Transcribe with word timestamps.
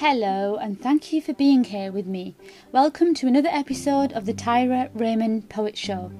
Hello, 0.00 0.56
and 0.56 0.80
thank 0.80 1.12
you 1.12 1.20
for 1.20 1.34
being 1.34 1.62
here 1.62 1.92
with 1.92 2.06
me. 2.06 2.34
Welcome 2.72 3.12
to 3.16 3.26
another 3.26 3.50
episode 3.52 4.14
of 4.14 4.24
the 4.24 4.32
Tyra 4.32 4.88
Raymond 4.94 5.50
Poet 5.50 5.76
Show. 5.76 6.10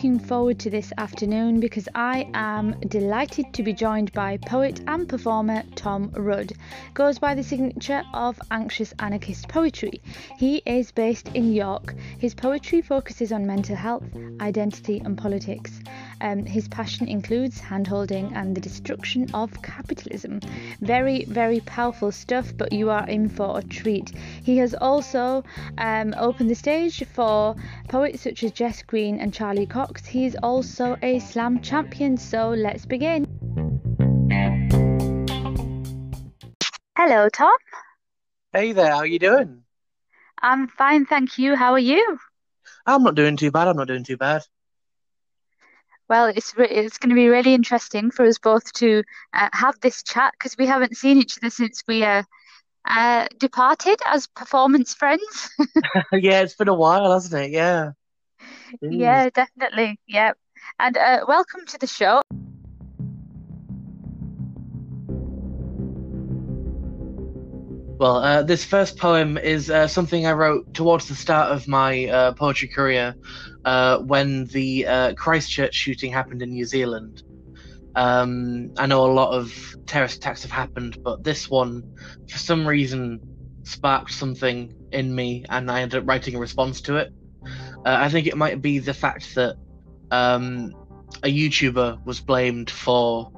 Looking 0.00 0.18
forward 0.18 0.58
to 0.58 0.70
this 0.70 0.94
afternoon 0.96 1.60
because 1.60 1.86
I 1.94 2.26
am 2.32 2.74
delighted 2.88 3.52
to 3.52 3.62
be 3.62 3.74
joined 3.74 4.10
by 4.14 4.38
poet 4.38 4.80
and 4.86 5.06
performer 5.06 5.62
Tom 5.74 6.10
Rudd. 6.14 6.54
Goes 6.94 7.18
by 7.18 7.34
the 7.34 7.42
signature 7.42 8.02
of 8.14 8.40
Anxious 8.50 8.94
Anarchist 8.98 9.48
Poetry. 9.48 10.00
He 10.38 10.62
is 10.64 10.90
based 10.90 11.28
in 11.34 11.52
York. 11.52 11.94
His 12.18 12.32
poetry 12.32 12.80
focuses 12.80 13.30
on 13.30 13.46
mental 13.46 13.76
health, 13.76 14.04
identity, 14.40 15.02
and 15.04 15.18
politics. 15.18 15.82
Um, 16.20 16.44
his 16.44 16.68
passion 16.68 17.08
includes 17.08 17.60
handholding 17.60 18.32
and 18.34 18.54
the 18.54 18.60
destruction 18.60 19.30
of 19.34 19.62
capitalism. 19.62 20.40
Very, 20.80 21.24
very 21.24 21.60
powerful 21.60 22.12
stuff, 22.12 22.52
but 22.56 22.72
you 22.72 22.90
are 22.90 23.06
in 23.08 23.28
for 23.28 23.58
a 23.58 23.62
treat. 23.62 24.10
He 24.42 24.58
has 24.58 24.74
also 24.74 25.42
um, 25.78 26.14
opened 26.18 26.50
the 26.50 26.54
stage 26.54 27.04
for 27.14 27.56
poets 27.88 28.22
such 28.22 28.42
as 28.42 28.52
Jess 28.52 28.82
Green 28.82 29.18
and 29.20 29.32
Charlie 29.32 29.66
Cox. 29.66 30.06
He 30.06 30.26
is 30.26 30.36
also 30.42 30.96
a 31.02 31.18
slam 31.20 31.60
champion, 31.60 32.16
so 32.16 32.50
let's 32.50 32.86
begin. 32.86 33.26
Hello, 36.96 37.28
Tom. 37.28 37.56
Hey 38.52 38.72
there, 38.72 38.90
how 38.90 38.98
are 38.98 39.06
you 39.06 39.18
doing? 39.18 39.62
I'm 40.42 40.68
fine, 40.68 41.06
thank 41.06 41.38
you. 41.38 41.54
How 41.54 41.72
are 41.72 41.78
you? 41.78 42.18
I'm 42.86 43.02
not 43.02 43.14
doing 43.14 43.36
too 43.36 43.50
bad. 43.50 43.68
I'm 43.68 43.76
not 43.76 43.88
doing 43.88 44.04
too 44.04 44.16
bad. 44.16 44.42
Well, 46.10 46.26
it's 46.26 46.58
re- 46.58 46.68
it's 46.68 46.98
going 46.98 47.10
to 47.10 47.14
be 47.14 47.28
really 47.28 47.54
interesting 47.54 48.10
for 48.10 48.26
us 48.26 48.36
both 48.36 48.72
to 48.74 49.04
uh, 49.32 49.48
have 49.52 49.78
this 49.80 50.02
chat 50.02 50.34
because 50.36 50.56
we 50.58 50.66
haven't 50.66 50.96
seen 50.96 51.18
each 51.18 51.38
other 51.38 51.50
since 51.50 51.84
we 51.86 52.02
uh, 52.02 52.24
uh, 52.84 53.28
departed 53.38 54.00
as 54.04 54.26
performance 54.26 54.92
friends. 54.92 55.50
yeah, 56.12 56.40
it's 56.40 56.56
been 56.56 56.66
a 56.66 56.74
while, 56.74 57.12
hasn't 57.12 57.40
it? 57.40 57.52
Yeah. 57.52 57.92
Yeah, 58.82 59.30
definitely. 59.30 60.00
Yeah. 60.08 60.32
And 60.80 60.96
uh, 60.96 61.26
welcome 61.28 61.64
to 61.66 61.78
the 61.78 61.86
show. 61.86 62.22
Well, 68.00 68.16
uh, 68.16 68.42
this 68.42 68.64
first 68.64 68.96
poem 68.96 69.36
is 69.36 69.68
uh, 69.68 69.86
something 69.86 70.24
I 70.24 70.32
wrote 70.32 70.72
towards 70.72 71.06
the 71.06 71.14
start 71.14 71.52
of 71.52 71.68
my 71.68 72.06
uh, 72.06 72.32
poetry 72.32 72.68
career 72.68 73.14
uh, 73.66 73.98
when 73.98 74.46
the 74.46 74.86
uh, 74.86 75.14
Christchurch 75.16 75.74
shooting 75.74 76.10
happened 76.10 76.40
in 76.40 76.48
New 76.48 76.64
Zealand. 76.64 77.22
Um, 77.94 78.72
I 78.78 78.86
know 78.86 79.04
a 79.04 79.12
lot 79.12 79.34
of 79.34 79.52
terrorist 79.84 80.16
attacks 80.16 80.40
have 80.44 80.50
happened, 80.50 80.96
but 81.04 81.24
this 81.24 81.50
one, 81.50 81.94
for 82.26 82.38
some 82.38 82.66
reason, 82.66 83.20
sparked 83.64 84.12
something 84.12 84.74
in 84.92 85.14
me, 85.14 85.44
and 85.50 85.70
I 85.70 85.82
ended 85.82 86.00
up 86.00 86.08
writing 86.08 86.34
a 86.36 86.38
response 86.38 86.80
to 86.82 86.96
it. 86.96 87.12
Uh, 87.84 87.98
I 88.00 88.08
think 88.08 88.26
it 88.26 88.34
might 88.34 88.62
be 88.62 88.78
the 88.78 88.94
fact 88.94 89.34
that 89.34 89.56
um, 90.10 90.72
a 91.22 91.28
YouTuber 91.28 92.02
was 92.06 92.18
blamed 92.18 92.70
for 92.70 93.30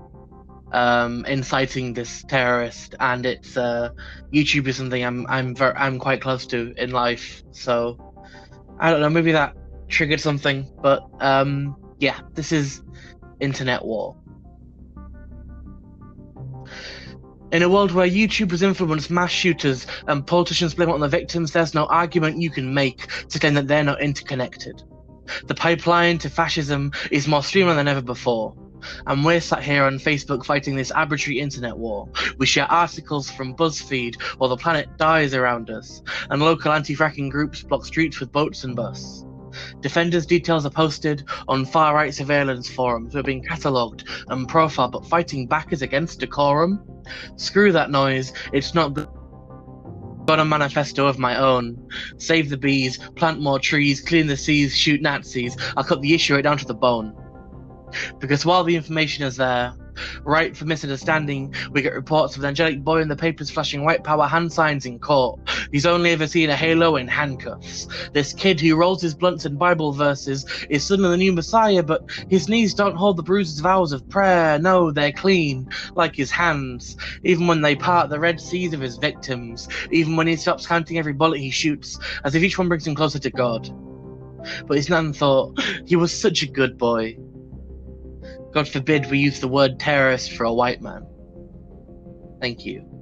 um, 0.73 1.25
inciting 1.27 1.95
this 1.95 2.25
terrorist, 2.25 2.95
and 2.98 3.25
it's 3.27 3.56
uh, 3.56 3.91
YouTube 4.33 4.67
is 4.67 4.77
something 4.77 5.05
I'm 5.05 5.27
I'm 5.28 5.55
ver- 5.55 5.77
I'm 5.77 5.98
quite 5.98 6.20
close 6.20 6.47
to 6.48 6.75
in 6.77 6.91
life. 6.91 7.42
So 7.53 7.98
I 8.81 8.91
don't 8.91 9.00
know, 9.00 9.11
maybe 9.11 9.33
that 9.33 9.55
triggered 9.89 10.20
something, 10.20 10.69
but 10.83 11.06
um, 11.20 11.77
yeah, 11.99 12.21
this 12.34 12.53
is 12.53 12.82
internet 13.41 13.84
war. 13.84 14.16
In 17.53 17.62
a 17.62 17.69
world 17.69 17.93
where 17.93 18.09
YouTubers 18.09 18.62
influence 18.62 19.11
mass 19.11 19.31
shooters 19.31 19.87
and 20.09 20.27
politicians 20.27 20.72
blame 20.72 20.88
it 20.88 20.93
on 20.93 21.00
the 21.00 21.09
victims, 21.09 21.53
there's 21.53 21.75
no 21.75 21.84
argument 21.84 22.41
you 22.41 22.49
can 22.49 22.72
make 22.72 23.09
to 23.28 23.38
claim 23.38 23.53
that 23.55 23.69
they're 23.69 23.84
not 23.84 24.00
interconnected. 24.00 24.82
The 25.47 25.55
pipeline 25.55 26.16
to 26.19 26.31
fascism 26.31 26.93
is 27.11 27.28
more 27.28 27.43
streamlined 27.43 27.78
than 27.78 27.88
ever 27.88 28.00
before. 28.00 28.56
And 29.06 29.25
we're 29.25 29.41
sat 29.41 29.62
here 29.62 29.84
on 29.84 29.98
Facebook 29.98 30.44
fighting 30.44 30.76
this 30.76 30.91
arbitrary 30.91 31.41
internet 31.41 31.76
war. 31.76 32.09
We 32.38 32.47
share 32.47 32.70
articles 32.70 33.31
from 33.31 33.54
BuzzFeed 33.54 34.20
while 34.38 34.50
the 34.50 34.56
planet 34.56 34.97
dies 34.97 35.34
around 35.34 35.70
us, 35.70 36.03
and 36.31 36.43
local 36.43 36.72
anti 36.72 36.97
fracking 36.97 37.31
groups 37.31 37.62
block 37.62 37.84
streets 37.84 38.20
with 38.20 38.32
boats 38.32 38.65
and 38.65 38.76
bus. 38.76 39.25
Defenders' 39.81 40.26
details 40.26 40.65
are 40.65 40.70
posted 40.70 41.25
on 41.48 41.66
far 41.66 41.94
right 41.94 42.15
surveillance 42.15 42.70
forums. 42.70 43.15
We're 43.15 43.22
being 43.22 43.44
catalogued 43.44 44.09
and 44.28 44.48
profiled, 44.48 44.93
but 44.93 45.06
fighting 45.06 45.47
back 45.47 45.72
is 45.72 45.82
against 45.82 46.20
decorum. 46.20 46.82
Screw 47.37 47.72
that 47.72 47.91
noise. 47.91 48.32
It's 48.53 48.75
not 48.75 48.94
good. 48.94 49.09
Got 50.26 50.38
a 50.38 50.44
manifesto 50.44 51.06
of 51.06 51.19
my 51.19 51.37
own. 51.37 51.88
Save 52.16 52.49
the 52.49 52.56
bees, 52.56 52.97
plant 53.16 53.41
more 53.41 53.59
trees, 53.59 54.00
clean 54.00 54.28
the 54.28 54.37
seas, 54.37 54.76
shoot 54.76 55.03
Nazis. 55.03 55.56
I'll 55.76 55.84
cut 55.84 56.00
the 56.00 56.14
issue 56.14 56.34
right 56.34 56.44
down 56.44 56.59
to 56.59 56.64
the 56.64 56.75
bone. 56.75 57.14
Because 58.19 58.44
while 58.44 58.64
the 58.64 58.76
information 58.76 59.25
is 59.25 59.36
there, 59.36 59.75
right 60.25 60.56
for 60.56 60.64
misunderstanding, 60.64 61.54
we 61.70 61.82
get 61.82 61.92
reports 61.92 62.36
of 62.36 62.42
an 62.42 62.48
angelic 62.48 62.82
boy 62.82 63.00
in 63.00 63.08
the 63.08 63.16
papers 63.16 63.50
flashing 63.50 63.84
white 63.84 64.04
power 64.04 64.26
hand 64.26 64.53
signs 64.53 64.86
in 64.86 64.98
court. 64.98 65.41
He's 65.70 65.86
only 65.86 66.10
ever 66.10 66.26
seen 66.26 66.50
a 66.50 66.56
halo 66.56 66.97
in 66.97 67.08
handcuffs. 67.08 67.88
This 68.12 68.32
kid 68.32 68.60
who 68.60 68.76
rolls 68.76 69.02
his 69.02 69.14
blunts 69.14 69.44
in 69.44 69.56
Bible 69.56 69.92
verses 69.92 70.47
is 70.70 70.84
suddenly 70.84 71.10
the 71.10 71.16
new 71.16 71.32
Messiah, 71.32 71.82
but 71.82 72.08
his 72.28 72.48
knees 72.48 72.75
don't 72.75 72.97
hold 72.97 73.16
the 73.16 73.22
bruises 73.22 73.60
of 73.60 73.66
hours 73.66 73.92
of 73.92 74.08
prayer. 74.08 74.58
No, 74.58 74.91
they're 74.91 75.12
clean, 75.12 75.69
like 75.94 76.16
his 76.16 76.31
hands. 76.31 76.97
Even 77.25 77.47
when 77.47 77.60
they 77.60 77.75
part 77.75 78.10
the 78.10 78.20
red 78.20 78.41
seas 78.41 78.72
of 78.72 78.81
his 78.81 78.97
victims, 78.97 79.69
even 79.91 80.16
when 80.16 80.26
he 80.26 80.36
stops 80.36 80.66
counting 80.66 80.98
every 80.98 81.12
bullet 81.12 81.38
he 81.41 81.50
shoots, 81.50 81.98
as 82.25 82.34
if 82.34 82.42
each 82.42 82.58
one 82.58 82.69
brings 82.69 82.86
him 82.86 82.94
closer 82.94 83.19
to 83.19 83.31
God. 83.31 83.70
But 84.66 84.76
his 84.76 84.88
nan 84.88 85.12
thought, 85.12 85.60
he 85.86 85.97
was 85.97 86.12
such 86.12 86.42
a 86.42 86.50
good 86.50 86.76
boy. 86.76 87.16
God 88.52 88.68
forbid 88.68 89.10
we 89.10 89.18
use 89.18 89.40
the 89.40 89.48
word 89.48 89.80
terrorist 89.80 90.32
for 90.32 90.44
a 90.44 90.52
white 90.52 90.82
man. 90.82 91.06
Thank 92.40 92.66
you. 92.66 92.92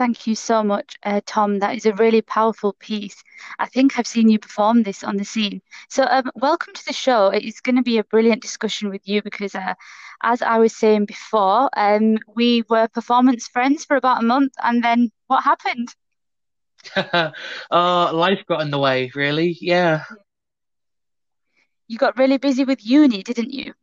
Thank 0.00 0.26
you 0.26 0.34
so 0.34 0.64
much, 0.64 0.96
uh, 1.04 1.20
Tom. 1.26 1.58
That 1.58 1.76
is 1.76 1.84
a 1.84 1.92
really 1.92 2.22
powerful 2.22 2.72
piece. 2.80 3.22
I 3.58 3.66
think 3.66 3.98
I've 3.98 4.06
seen 4.06 4.30
you 4.30 4.38
perform 4.38 4.82
this 4.82 5.04
on 5.04 5.18
the 5.18 5.26
scene. 5.26 5.60
So, 5.88 6.04
um, 6.04 6.30
welcome 6.36 6.72
to 6.72 6.84
the 6.86 6.94
show. 6.94 7.26
It's 7.28 7.60
going 7.60 7.76
to 7.76 7.82
be 7.82 7.98
a 7.98 8.04
brilliant 8.04 8.40
discussion 8.40 8.88
with 8.88 9.06
you 9.06 9.20
because, 9.22 9.54
uh, 9.54 9.74
as 10.22 10.40
I 10.40 10.58
was 10.58 10.74
saying 10.74 11.04
before, 11.04 11.68
um, 11.76 12.18
we 12.34 12.64
were 12.70 12.88
performance 12.88 13.46
friends 13.48 13.84
for 13.84 13.96
about 13.96 14.22
a 14.22 14.26
month, 14.26 14.52
and 14.62 14.82
then 14.82 15.10
what 15.26 15.44
happened? 15.44 15.94
uh, 16.96 18.12
life 18.12 18.40
got 18.48 18.62
in 18.62 18.70
the 18.70 18.78
way, 18.78 19.10
really. 19.14 19.56
Yeah, 19.60 20.04
You 21.88 21.98
got 21.98 22.16
really 22.18 22.38
busy 22.38 22.64
with 22.64 22.86
uni, 22.86 23.22
didn't 23.24 23.52
you? 23.52 23.74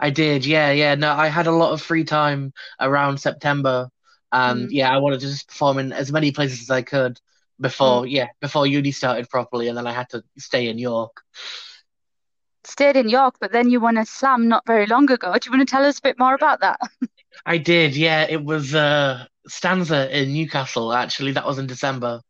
I 0.00 0.10
did. 0.10 0.46
Yeah, 0.46 0.70
yeah. 0.72 0.94
No, 0.94 1.12
I 1.12 1.28
had 1.28 1.46
a 1.46 1.52
lot 1.52 1.72
of 1.72 1.82
free 1.82 2.04
time 2.04 2.52
around 2.80 3.18
September, 3.20 3.90
and 4.32 4.68
Mm, 4.68 4.68
yeah, 4.70 4.90
I 4.90 4.98
wanted 4.98 5.20
to 5.20 5.26
just 5.26 5.48
perform 5.48 5.78
in 5.78 5.92
as 5.92 6.10
many 6.12 6.32
places 6.32 6.62
as 6.62 6.70
I 6.70 6.82
could 6.82 7.16
mm. 7.16 7.60
before, 7.60 8.06
yeah, 8.06 8.28
before 8.40 8.66
uni 8.66 8.92
started 8.92 9.28
properly, 9.28 9.68
and 9.68 9.76
then 9.76 9.86
I 9.86 9.92
had 9.92 10.08
to 10.10 10.24
stay 10.38 10.68
in 10.68 10.78
York. 10.78 11.22
Stayed 12.64 12.96
in 12.96 13.08
York, 13.08 13.36
but 13.40 13.52
then 13.52 13.70
you 13.70 13.80
won 13.80 13.98
a 13.98 14.06
slam 14.06 14.48
not 14.48 14.66
very 14.66 14.86
long 14.86 15.10
ago. 15.10 15.32
Do 15.34 15.50
you 15.50 15.56
want 15.56 15.68
to 15.68 15.70
tell 15.70 15.84
us 15.84 15.98
a 15.98 16.02
bit 16.02 16.18
more 16.18 16.34
about 16.34 16.60
that? 16.60 16.80
I 17.46 17.58
did. 17.58 17.96
Yeah, 17.96 18.26
it 18.28 18.42
was 18.44 18.74
uh, 18.74 19.26
Stanza 19.46 20.16
in 20.16 20.32
Newcastle. 20.32 20.92
Actually, 20.92 21.32
that 21.32 21.46
was 21.46 21.58
in 21.58 21.66
December. 21.66 22.22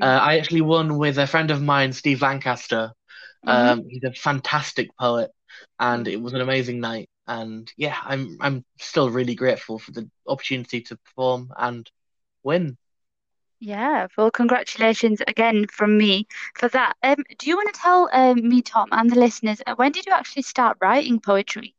Uh, 0.00 0.04
Mm, 0.04 0.22
I 0.22 0.38
actually 0.38 0.60
won 0.62 0.98
with 0.98 1.18
a 1.18 1.26
friend 1.26 1.50
of 1.50 1.62
mine, 1.62 1.92
Steve 1.92 2.22
Lancaster. 2.22 2.92
hmm 3.44 3.72
Um, 3.72 3.84
he's 3.88 4.04
a 4.04 4.12
fantastic 4.12 4.96
poet, 4.98 5.30
and 5.78 6.06
it 6.08 6.20
was 6.20 6.32
an 6.34 6.40
amazing 6.40 6.80
night. 6.80 7.08
And 7.26 7.70
yeah, 7.76 7.96
I'm 8.04 8.36
I'm 8.40 8.64
still 8.78 9.10
really 9.10 9.34
grateful 9.34 9.78
for 9.78 9.92
the 9.92 10.08
opportunity 10.26 10.80
to 10.82 10.96
perform 10.96 11.52
and 11.56 11.90
win. 12.42 12.76
Yeah, 13.60 14.08
well, 14.16 14.30
congratulations 14.30 15.22
again 15.26 15.66
from 15.68 15.96
me 15.96 16.26
for 16.54 16.68
that. 16.68 16.96
Um, 17.02 17.24
do 17.38 17.48
you 17.48 17.56
want 17.56 17.72
to 17.72 17.80
tell 17.80 18.08
um, 18.12 18.48
me, 18.48 18.60
Tom, 18.62 18.88
and 18.92 19.10
the 19.10 19.18
listeners, 19.18 19.62
uh, 19.66 19.74
when 19.74 19.92
did 19.92 20.06
you 20.06 20.12
actually 20.12 20.42
start 20.42 20.76
writing 20.80 21.20
poetry? 21.20 21.74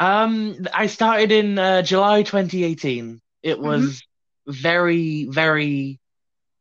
Um, 0.00 0.66
I 0.74 0.86
started 0.86 1.32
in 1.32 1.58
uh, 1.58 1.82
July 1.82 2.22
2018. 2.22 3.20
It 3.42 3.58
hmm 3.60 3.60
was 3.60 4.04
very, 4.46 5.26
very 5.30 6.00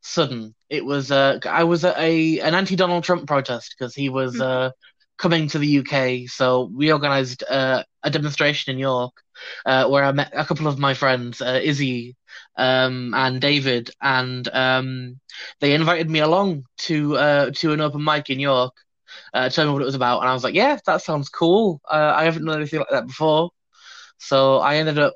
sudden. 0.02 0.56
It 0.70 0.86
was 0.86 1.12
uh, 1.12 1.40
I 1.50 1.64
was 1.64 1.84
at 1.86 1.98
a 1.98 2.40
an 2.40 2.56
anti-Donald 2.56 3.04
Trump 3.04 3.28
protest 3.28 3.76
because 3.78 3.96
he 3.96 4.10
was 4.10 4.40
hmm 4.40 4.42
uh, 4.42 4.72
coming 5.18 5.48
to 5.50 5.60
the 5.60 5.68
UK, 5.68 6.28
so 6.28 6.70
we 6.76 6.92
organised 6.94 7.44
uh, 7.50 7.84
a 8.04 8.10
demonstration 8.12 8.74
in 8.74 8.80
York 8.80 9.14
uh, 9.66 9.88
where 9.90 10.04
I 10.04 10.12
met 10.12 10.32
a 10.36 10.46
couple 10.46 10.68
of 10.68 10.80
my 10.80 10.94
friends, 10.94 11.42
uh, 11.42 11.60
Izzy 11.64 12.16
um, 12.58 13.14
and 13.16 13.42
David, 13.42 13.92
and 14.02 14.48
um, 14.54 15.20
they 15.62 15.74
invited 15.74 16.10
me 16.10 16.20
along 16.20 16.66
to 16.80 17.18
uh, 17.18 17.52
to 17.58 17.74
an 17.74 17.82
open 17.82 18.04
mic 18.04 18.30
in 18.30 18.40
York. 18.40 18.74
Uh, 19.34 19.50
told 19.50 19.68
me 19.68 19.74
what 19.74 19.82
it 19.84 19.86
was 19.86 19.96
about, 19.96 20.22
and 20.22 20.30
I 20.30 20.34
was 20.34 20.44
like, 20.44 20.56
"Yeah, 20.56 20.78
that 20.86 21.02
sounds 21.02 21.30
cool. 21.30 21.82
Uh, 21.90 22.14
I 22.16 22.26
haven't 22.26 22.46
done 22.46 22.58
anything 22.58 22.80
like 22.80 22.90
that 22.92 23.08
before." 23.08 23.52
So 24.20 24.58
I 24.60 24.78
ended 24.78 25.00
up 25.00 25.14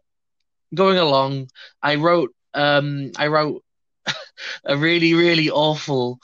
going 0.76 0.98
along. 0.98 1.50
I 1.82 1.96
wrote 1.96 2.32
um, 2.54 3.12
I 3.18 3.28
wrote 3.28 3.64
a 4.66 4.78
really 4.78 5.14
really 5.14 5.50
awful 5.50 6.20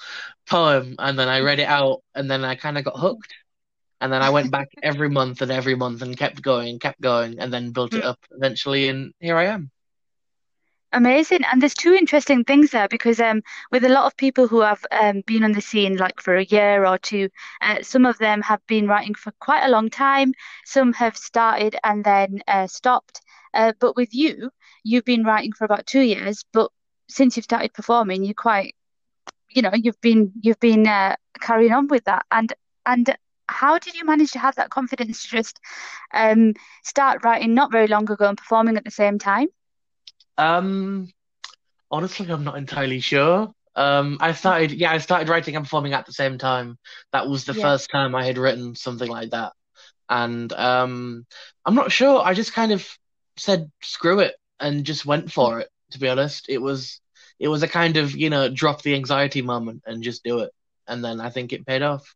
poem, 0.49 0.95
and 0.99 1.17
then 1.17 1.29
I 1.29 1.39
read 1.39 1.59
it 1.59 1.67
out, 1.67 2.01
and 2.15 2.29
then 2.29 2.43
I 2.43 2.55
kind 2.55 2.77
of 2.77 2.83
got 2.83 2.99
hooked. 2.99 3.33
And 4.01 4.11
then 4.11 4.23
I 4.23 4.31
went 4.31 4.51
back 4.51 4.69
every 4.83 5.09
month 5.09 5.41
and 5.41 5.51
every 5.51 5.75
month 5.75 6.01
and 6.01 6.17
kept 6.17 6.41
going, 6.41 6.79
kept 6.79 6.99
going, 7.01 7.39
and 7.39 7.53
then 7.53 7.71
built 7.71 7.93
it 7.93 8.03
mm. 8.03 8.07
up 8.07 8.19
eventually. 8.31 8.89
And 8.89 9.13
here 9.19 9.37
I 9.37 9.45
am. 9.45 9.71
Amazing. 10.93 11.39
And 11.49 11.61
there's 11.61 11.73
two 11.73 11.93
interesting 11.93 12.43
things 12.43 12.71
there 12.71 12.89
because 12.89 13.21
um, 13.21 13.41
with 13.71 13.85
a 13.85 13.89
lot 13.89 14.07
of 14.07 14.17
people 14.17 14.47
who 14.47 14.59
have 14.59 14.85
um, 14.91 15.21
been 15.25 15.43
on 15.45 15.53
the 15.53 15.61
scene 15.61 15.95
like 15.95 16.19
for 16.19 16.35
a 16.35 16.43
year 16.43 16.85
or 16.85 16.97
two, 16.97 17.29
uh, 17.61 17.81
some 17.81 18.05
of 18.05 18.17
them 18.17 18.41
have 18.41 18.59
been 18.67 18.87
writing 18.87 19.13
for 19.13 19.31
quite 19.39 19.63
a 19.63 19.69
long 19.71 19.89
time. 19.89 20.33
Some 20.65 20.91
have 20.93 21.15
started 21.15 21.77
and 21.85 22.03
then 22.03 22.41
uh, 22.45 22.67
stopped. 22.67 23.21
Uh, 23.53 23.71
but 23.79 23.95
with 23.95 24.13
you, 24.13 24.49
you've 24.83 25.05
been 25.05 25.23
writing 25.23 25.53
for 25.53 25.63
about 25.63 25.85
two 25.85 26.01
years. 26.01 26.43
But 26.51 26.71
since 27.11 27.35
you've 27.35 27.43
started 27.43 27.73
performing, 27.73 28.23
you're 28.23 28.33
quite, 28.33 28.73
you 29.49 29.61
know, 29.61 29.71
you've 29.73 29.99
been 30.01 30.31
you've 30.41 30.59
been 30.59 30.87
uh, 30.87 31.15
carrying 31.39 31.73
on 31.73 31.87
with 31.87 32.05
that. 32.05 32.25
And 32.31 32.53
and 32.85 33.15
how 33.47 33.77
did 33.77 33.95
you 33.95 34.05
manage 34.05 34.31
to 34.31 34.39
have 34.39 34.55
that 34.55 34.69
confidence 34.69 35.23
to 35.23 35.27
just 35.29 35.59
um, 36.13 36.53
start 36.83 37.23
writing 37.23 37.53
not 37.53 37.71
very 37.71 37.87
long 37.87 38.09
ago 38.09 38.27
and 38.27 38.37
performing 38.37 38.77
at 38.77 38.85
the 38.85 38.91
same 38.91 39.19
time? 39.19 39.47
Um, 40.37 41.09
honestly, 41.91 42.29
I'm 42.31 42.45
not 42.45 42.57
entirely 42.57 43.01
sure. 43.01 43.53
Um, 43.75 44.17
I 44.19 44.33
started, 44.33 44.71
yeah, 44.71 44.91
I 44.91 44.97
started 44.97 45.29
writing 45.29 45.55
and 45.55 45.65
performing 45.65 45.93
at 45.93 46.05
the 46.05 46.13
same 46.13 46.37
time. 46.37 46.77
That 47.11 47.27
was 47.27 47.45
the 47.45 47.53
yeah. 47.53 47.61
first 47.61 47.89
time 47.89 48.15
I 48.15 48.25
had 48.25 48.37
written 48.37 48.75
something 48.75 49.09
like 49.09 49.31
that, 49.31 49.53
and 50.09 50.51
um, 50.53 51.25
I'm 51.65 51.75
not 51.75 51.91
sure. 51.91 52.21
I 52.21 52.33
just 52.33 52.53
kind 52.53 52.71
of 52.71 52.87
said 53.37 53.71
screw 53.81 54.19
it 54.19 54.35
and 54.59 54.85
just 54.85 55.05
went 55.05 55.31
for 55.31 55.59
it. 55.59 55.69
To 55.91 55.99
be 55.99 56.09
honest, 56.09 56.47
it 56.49 56.59
was 56.59 57.01
it 57.39 57.47
was 57.47 57.63
a 57.63 57.67
kind 57.67 57.97
of 57.97 58.15
you 58.15 58.29
know 58.29 58.49
drop 58.49 58.81
the 58.81 58.95
anxiety 58.95 59.41
moment 59.41 59.83
and 59.85 60.03
just 60.03 60.23
do 60.23 60.39
it, 60.39 60.51
and 60.87 61.03
then 61.03 61.19
I 61.21 61.29
think 61.29 61.53
it 61.53 61.65
paid 61.65 61.81
off. 61.81 62.15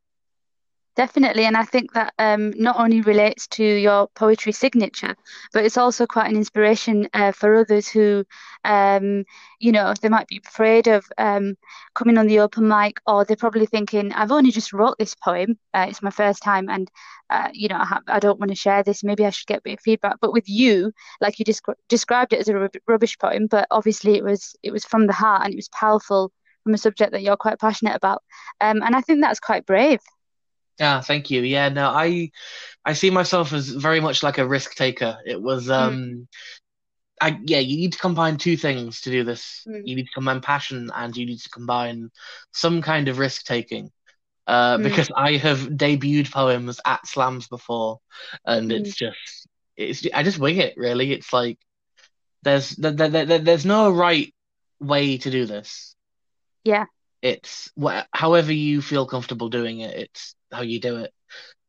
Definitely, 0.96 1.44
and 1.44 1.58
I 1.58 1.64
think 1.64 1.92
that 1.92 2.14
um, 2.20 2.52
not 2.56 2.80
only 2.80 3.02
relates 3.02 3.48
to 3.48 3.66
your 3.66 4.08
poetry 4.16 4.54
signature, 4.54 5.18
but 5.52 5.66
it's 5.66 5.78
also 5.78 6.08
quite 6.08 6.30
an 6.30 6.38
inspiration 6.38 7.10
uh, 7.14 7.34
for 7.34 7.56
others 7.56 7.90
who, 7.90 8.24
um, 8.64 9.26
you 9.60 9.74
know, 9.74 9.94
they 10.02 10.08
might 10.08 10.28
be 10.30 10.42
afraid 10.48 10.88
of 10.88 11.06
um, 11.18 11.58
coming 11.96 12.18
on 12.18 12.28
the 12.28 12.40
open 12.40 12.70
mic, 12.70 13.02
or 13.06 13.26
they're 13.26 13.36
probably 13.36 13.66
thinking, 13.66 14.14
"I've 14.14 14.32
only 14.32 14.52
just 14.52 14.72
wrote 14.72 14.98
this 14.98 15.16
poem; 15.16 15.60
uh, 15.74 15.88
it's 15.90 16.02
my 16.02 16.12
first 16.12 16.42
time, 16.42 16.70
and 16.70 16.90
uh, 17.30 17.50
you 17.52 17.68
know, 17.68 17.76
I, 17.78 18.00
I, 18.08 18.20
don't 18.20 18.40
want 18.40 18.52
to 18.52 18.56
share 18.56 18.82
this. 18.82 19.04
Maybe 19.04 19.26
I 19.26 19.32
should 19.32 19.48
get 19.48 19.60
a 19.60 19.62
bit 19.64 19.74
of 19.74 19.82
feedback." 19.82 20.16
But 20.22 20.32
with 20.32 20.48
you, 20.48 20.94
like 21.20 21.40
you 21.40 21.46
descri- 21.46 21.76
described 21.90 22.32
it 22.32 22.40
as 22.40 22.48
a 22.48 22.56
rub- 22.56 22.72
rubbish 22.88 23.18
poem, 23.20 23.48
but 23.48 23.68
obviously 23.70 24.16
it 24.16 24.24
was 24.24 24.56
it 24.64 24.72
was 24.72 24.86
from 24.86 25.08
the 25.08 25.14
heart 25.14 25.42
and 25.44 25.54
it 25.54 25.58
was 25.58 25.68
powerful 25.70 26.32
from 26.64 26.74
a 26.74 26.78
subject 26.78 27.12
that 27.12 27.22
you're 27.22 27.36
quite 27.36 27.60
passionate 27.60 27.98
about, 27.98 28.24
um, 28.62 28.82
and 28.82 28.96
I 28.96 29.02
think 29.02 29.20
that's 29.22 29.42
quite 29.42 29.66
brave. 29.66 30.00
Yeah, 30.80 31.02
thank 31.02 31.32
you. 31.32 31.42
Yeah, 31.42 31.70
no, 31.70 31.90
I 31.90 32.32
I 32.84 32.94
see 32.94 33.10
myself 33.10 33.54
as 33.54 33.70
very 33.70 34.00
much 34.02 34.24
like 34.24 34.38
a 34.38 34.48
risk 34.48 34.76
taker. 34.76 35.18
It 35.26 35.42
was 35.42 35.68
mm. 35.68 35.74
um 35.74 36.28
I 37.22 37.40
yeah, 37.46 37.60
you 37.60 37.78
need 37.78 37.94
to 37.94 38.00
combine 38.00 38.38
two 38.38 38.58
things 38.58 39.02
to 39.02 39.12
do 39.12 39.24
this. 39.24 39.66
Mm. 39.68 39.82
You 39.86 39.96
need 39.96 40.08
to 40.08 40.14
combine 40.14 40.42
passion 40.42 40.92
and 40.94 41.16
you 41.16 41.26
need 41.26 41.40
to 41.40 41.50
combine 41.50 42.12
some 42.54 42.82
kind 42.82 43.08
of 43.08 43.20
risk 43.20 43.46
taking. 43.46 43.92
Uh, 44.48 44.78
mm. 44.78 44.84
because 44.84 45.10
I 45.16 45.38
have 45.38 45.58
debuted 45.60 46.32
poems 46.32 46.80
at 46.86 47.08
slams 47.08 47.48
before, 47.48 48.00
and 48.46 48.70
mm. 48.70 48.80
it's 48.80 48.96
just 48.96 49.48
it's 49.76 50.06
I 50.14 50.24
just 50.24 50.40
wing 50.40 50.58
it 50.58 50.76
really. 50.78 51.14
It's 51.14 51.34
like 51.34 51.58
there's 52.44 52.70
there, 52.72 52.92
there, 52.92 53.26
there, 53.26 53.40
there's 53.40 53.66
no 53.66 53.92
right 53.92 54.34
way 54.80 55.18
to 55.18 55.32
do 55.32 55.46
this. 55.46 55.96
Yeah. 56.64 56.86
It's 57.22 57.72
wh- 57.82 58.04
however 58.12 58.54
you 58.54 58.82
feel 58.82 59.08
comfortable 59.08 59.50
doing 59.50 59.80
it. 59.80 59.98
It's 59.98 60.36
how 60.56 60.64
you 60.64 60.80
do 60.80 60.98
it. 60.98 61.12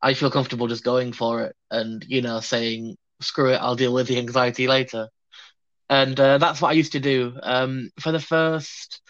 I 0.00 0.14
feel 0.14 0.30
comfortable 0.30 0.68
just 0.68 0.84
going 0.84 1.12
for 1.12 1.42
it 1.44 1.56
and 1.70 2.04
you 2.06 2.22
know 2.22 2.40
saying 2.40 2.96
screw 3.20 3.52
it, 3.52 3.56
I'll 3.56 3.76
deal 3.76 3.92
with 3.92 4.08
the 4.08 4.18
anxiety 4.18 4.66
later. 4.66 5.08
And 5.88 6.18
uh, 6.18 6.38
that's 6.38 6.60
what 6.60 6.70
I 6.70 6.72
used 6.72 6.92
to 6.92 7.00
do. 7.00 7.38
Um, 7.42 7.90
for 8.00 8.12
the 8.12 8.20
first 8.20 9.00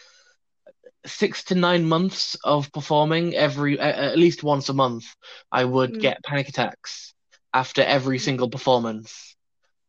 six 1.06 1.44
to 1.44 1.54
nine 1.54 1.84
months 1.84 2.36
of 2.44 2.70
performing, 2.72 3.34
every 3.34 3.78
at 3.80 4.18
least 4.18 4.42
once 4.42 4.68
a 4.68 4.74
month, 4.74 5.06
I 5.50 5.64
would 5.64 5.94
mm. 5.94 6.00
get 6.00 6.22
panic 6.24 6.48
attacks 6.48 7.14
after 7.54 7.82
every 7.82 8.18
single 8.18 8.50
performance. 8.50 9.36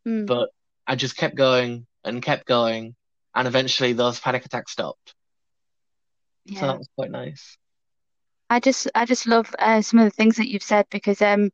Mm. 0.08 0.26
But 0.26 0.50
I 0.86 0.96
just 0.96 1.18
kept 1.18 1.36
going 1.36 1.86
and 2.04 2.22
kept 2.22 2.46
going, 2.46 2.96
and 3.36 3.48
eventually 3.48 3.94
those 3.94 4.20
panic 4.20 4.46
attacks 4.46 4.72
stopped. 4.72 5.14
Yeah. 6.46 6.60
So 6.62 6.68
that 6.68 6.78
was 6.78 6.90
quite 6.96 7.12
nice. 7.12 7.58
I 8.50 8.60
just 8.60 8.88
I 8.96 9.06
just 9.06 9.28
love 9.28 9.54
uh, 9.60 9.82
some 9.82 10.00
of 10.00 10.06
the 10.06 10.12
things 10.16 10.38
that 10.38 10.50
you've 10.50 10.64
said 10.64 10.86
because 10.90 11.22
um 11.22 11.52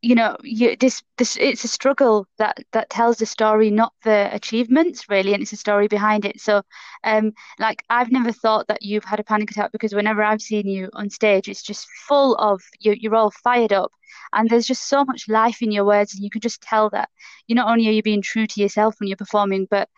you 0.00 0.14
know 0.14 0.36
you 0.44 0.76
this 0.76 1.02
this 1.16 1.36
it's 1.40 1.64
a 1.64 1.68
struggle 1.68 2.24
that 2.38 2.56
that 2.72 2.88
tells 2.88 3.16
the 3.16 3.26
story 3.26 3.68
not 3.70 3.92
the 4.04 4.28
achievements 4.32 5.08
really 5.08 5.32
and 5.34 5.42
it's 5.42 5.52
a 5.52 5.56
story 5.56 5.88
behind 5.88 6.24
it. 6.24 6.40
So 6.40 6.62
um 7.02 7.32
like 7.58 7.82
I've 7.90 8.12
never 8.12 8.30
thought 8.32 8.68
that 8.68 8.82
you've 8.82 9.04
had 9.04 9.18
a 9.18 9.24
panic 9.24 9.50
attack 9.50 9.72
because 9.72 9.94
whenever 9.94 10.22
I've 10.22 10.40
seen 10.42 10.68
you 10.68 10.88
on 10.92 11.10
stage 11.10 11.48
it's 11.48 11.62
just 11.62 11.88
full 12.06 12.36
of 12.36 12.62
you 12.78 12.94
you're 12.98 13.16
all 13.16 13.32
fired 13.32 13.72
up 13.72 13.90
and 14.32 14.48
there's 14.48 14.66
just 14.66 14.88
so 14.88 15.04
much 15.04 15.28
life 15.28 15.62
in 15.62 15.72
your 15.72 15.84
words 15.84 16.14
and 16.14 16.22
you 16.22 16.30
can 16.30 16.40
just 16.40 16.62
tell 16.62 16.90
that 16.90 17.08
you 17.48 17.56
not 17.56 17.68
only 17.68 17.88
are 17.88 17.92
you 17.92 18.02
being 18.02 18.22
true 18.22 18.46
to 18.46 18.60
yourself 18.60 18.94
when 19.00 19.08
you're 19.08 19.16
performing 19.16 19.66
but 19.68 19.88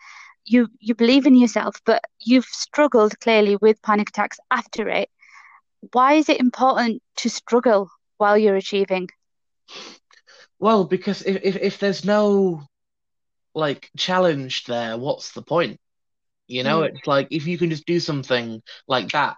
you 0.45 0.67
you 0.79 0.95
believe 0.95 1.27
in 1.27 1.35
yourself 1.35 1.75
but 1.85 2.03
you've 2.19 2.45
struggled 2.45 3.19
clearly 3.19 3.55
with 3.57 3.81
panic 3.83 4.09
attacks 4.09 4.39
after 4.49 4.89
it 4.89 5.09
why 5.91 6.13
is 6.13 6.29
it 6.29 6.39
important 6.39 7.01
to 7.17 7.29
struggle 7.29 7.89
while 8.17 8.37
you're 8.37 8.55
achieving? 8.55 9.09
Well, 10.59 10.83
because 10.83 11.23
if, 11.23 11.39
if, 11.43 11.55
if 11.55 11.79
there's 11.79 12.05
no 12.05 12.63
like 13.55 13.89
challenge 13.97 14.65
there, 14.65 14.97
what's 14.97 15.31
the 15.31 15.41
point? 15.41 15.79
You 16.47 16.63
know, 16.63 16.81
mm. 16.81 16.89
it's 16.89 17.07
like 17.07 17.27
if 17.31 17.47
you 17.47 17.57
can 17.57 17.69
just 17.69 17.85
do 17.85 17.99
something 17.99 18.61
like 18.87 19.11
that, 19.11 19.37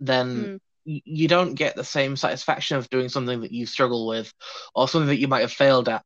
then 0.00 0.36
mm. 0.36 0.60
y- 0.86 1.02
you 1.04 1.28
don't 1.28 1.54
get 1.54 1.76
the 1.76 1.84
same 1.84 2.16
satisfaction 2.16 2.76
of 2.76 2.90
doing 2.90 3.08
something 3.08 3.42
that 3.42 3.52
you 3.52 3.66
struggle 3.66 4.06
with 4.06 4.32
or 4.74 4.88
something 4.88 5.08
that 5.08 5.20
you 5.20 5.28
might 5.28 5.42
have 5.42 5.52
failed 5.52 5.88
at. 5.88 6.02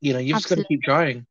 You 0.00 0.14
know, 0.14 0.18
you've 0.18 0.36
Absolutely. 0.36 0.64
just 0.64 0.68
got 0.68 0.68
to 0.68 0.76
keep 0.76 0.82
trying. 0.82 1.26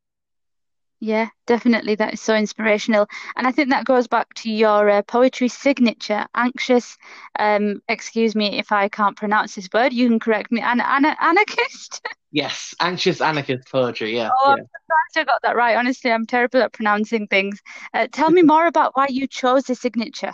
Yeah, 1.00 1.28
definitely. 1.46 1.94
That 1.94 2.14
is 2.14 2.20
so 2.20 2.34
inspirational. 2.34 3.06
And 3.36 3.46
I 3.46 3.52
think 3.52 3.70
that 3.70 3.84
goes 3.84 4.08
back 4.08 4.34
to 4.34 4.50
your 4.50 4.90
uh, 4.90 5.02
poetry 5.02 5.48
signature, 5.48 6.26
anxious. 6.34 6.96
Um, 7.38 7.82
excuse 7.88 8.34
me 8.34 8.58
if 8.58 8.72
I 8.72 8.88
can't 8.88 9.16
pronounce 9.16 9.54
this 9.54 9.68
word. 9.72 9.92
You 9.92 10.08
can 10.08 10.18
correct 10.18 10.50
me. 10.50 10.60
An- 10.60 10.80
an- 10.80 11.16
anarchist? 11.20 12.04
yes, 12.32 12.74
anxious 12.80 13.20
anarchist 13.20 13.70
poetry. 13.70 14.16
Yeah. 14.16 14.30
Oh, 14.42 14.56
yeah. 14.56 14.64
i 15.16 15.24
got 15.24 15.40
that 15.42 15.56
right. 15.56 15.76
Honestly, 15.76 16.10
I'm 16.10 16.26
terrible 16.26 16.62
at 16.62 16.72
pronouncing 16.72 17.28
things. 17.28 17.60
Uh, 17.94 18.08
tell 18.10 18.30
me 18.30 18.42
more 18.42 18.66
about 18.66 18.96
why 18.96 19.06
you 19.08 19.28
chose 19.28 19.64
the 19.64 19.74
signature. 19.76 20.32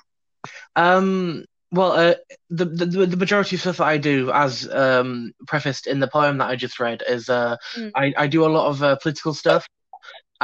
Um, 0.77 1.45
well, 1.71 1.93
uh, 1.93 2.15
the, 2.51 2.65
the 2.67 2.87
the 3.07 3.17
majority 3.17 3.57
of 3.57 3.61
stuff 3.61 3.79
that 3.79 3.87
I 3.87 3.99
do, 3.99 4.31
as 4.31 4.69
um, 4.73 5.33
prefaced 5.47 5.87
in 5.87 6.01
the 6.01 6.09
poem 6.09 6.39
that 6.39 6.49
I 6.49 6.57
just 6.57 6.79
read, 6.79 7.03
is 7.09 7.29
uh, 7.29 7.57
mm. 7.77 7.91
I, 7.95 8.15
I 8.17 8.27
do 8.27 8.45
a 8.45 8.49
lot 8.49 8.69
of 8.69 8.83
uh, 8.83 8.97
political 8.97 9.35
stuff 9.35 9.67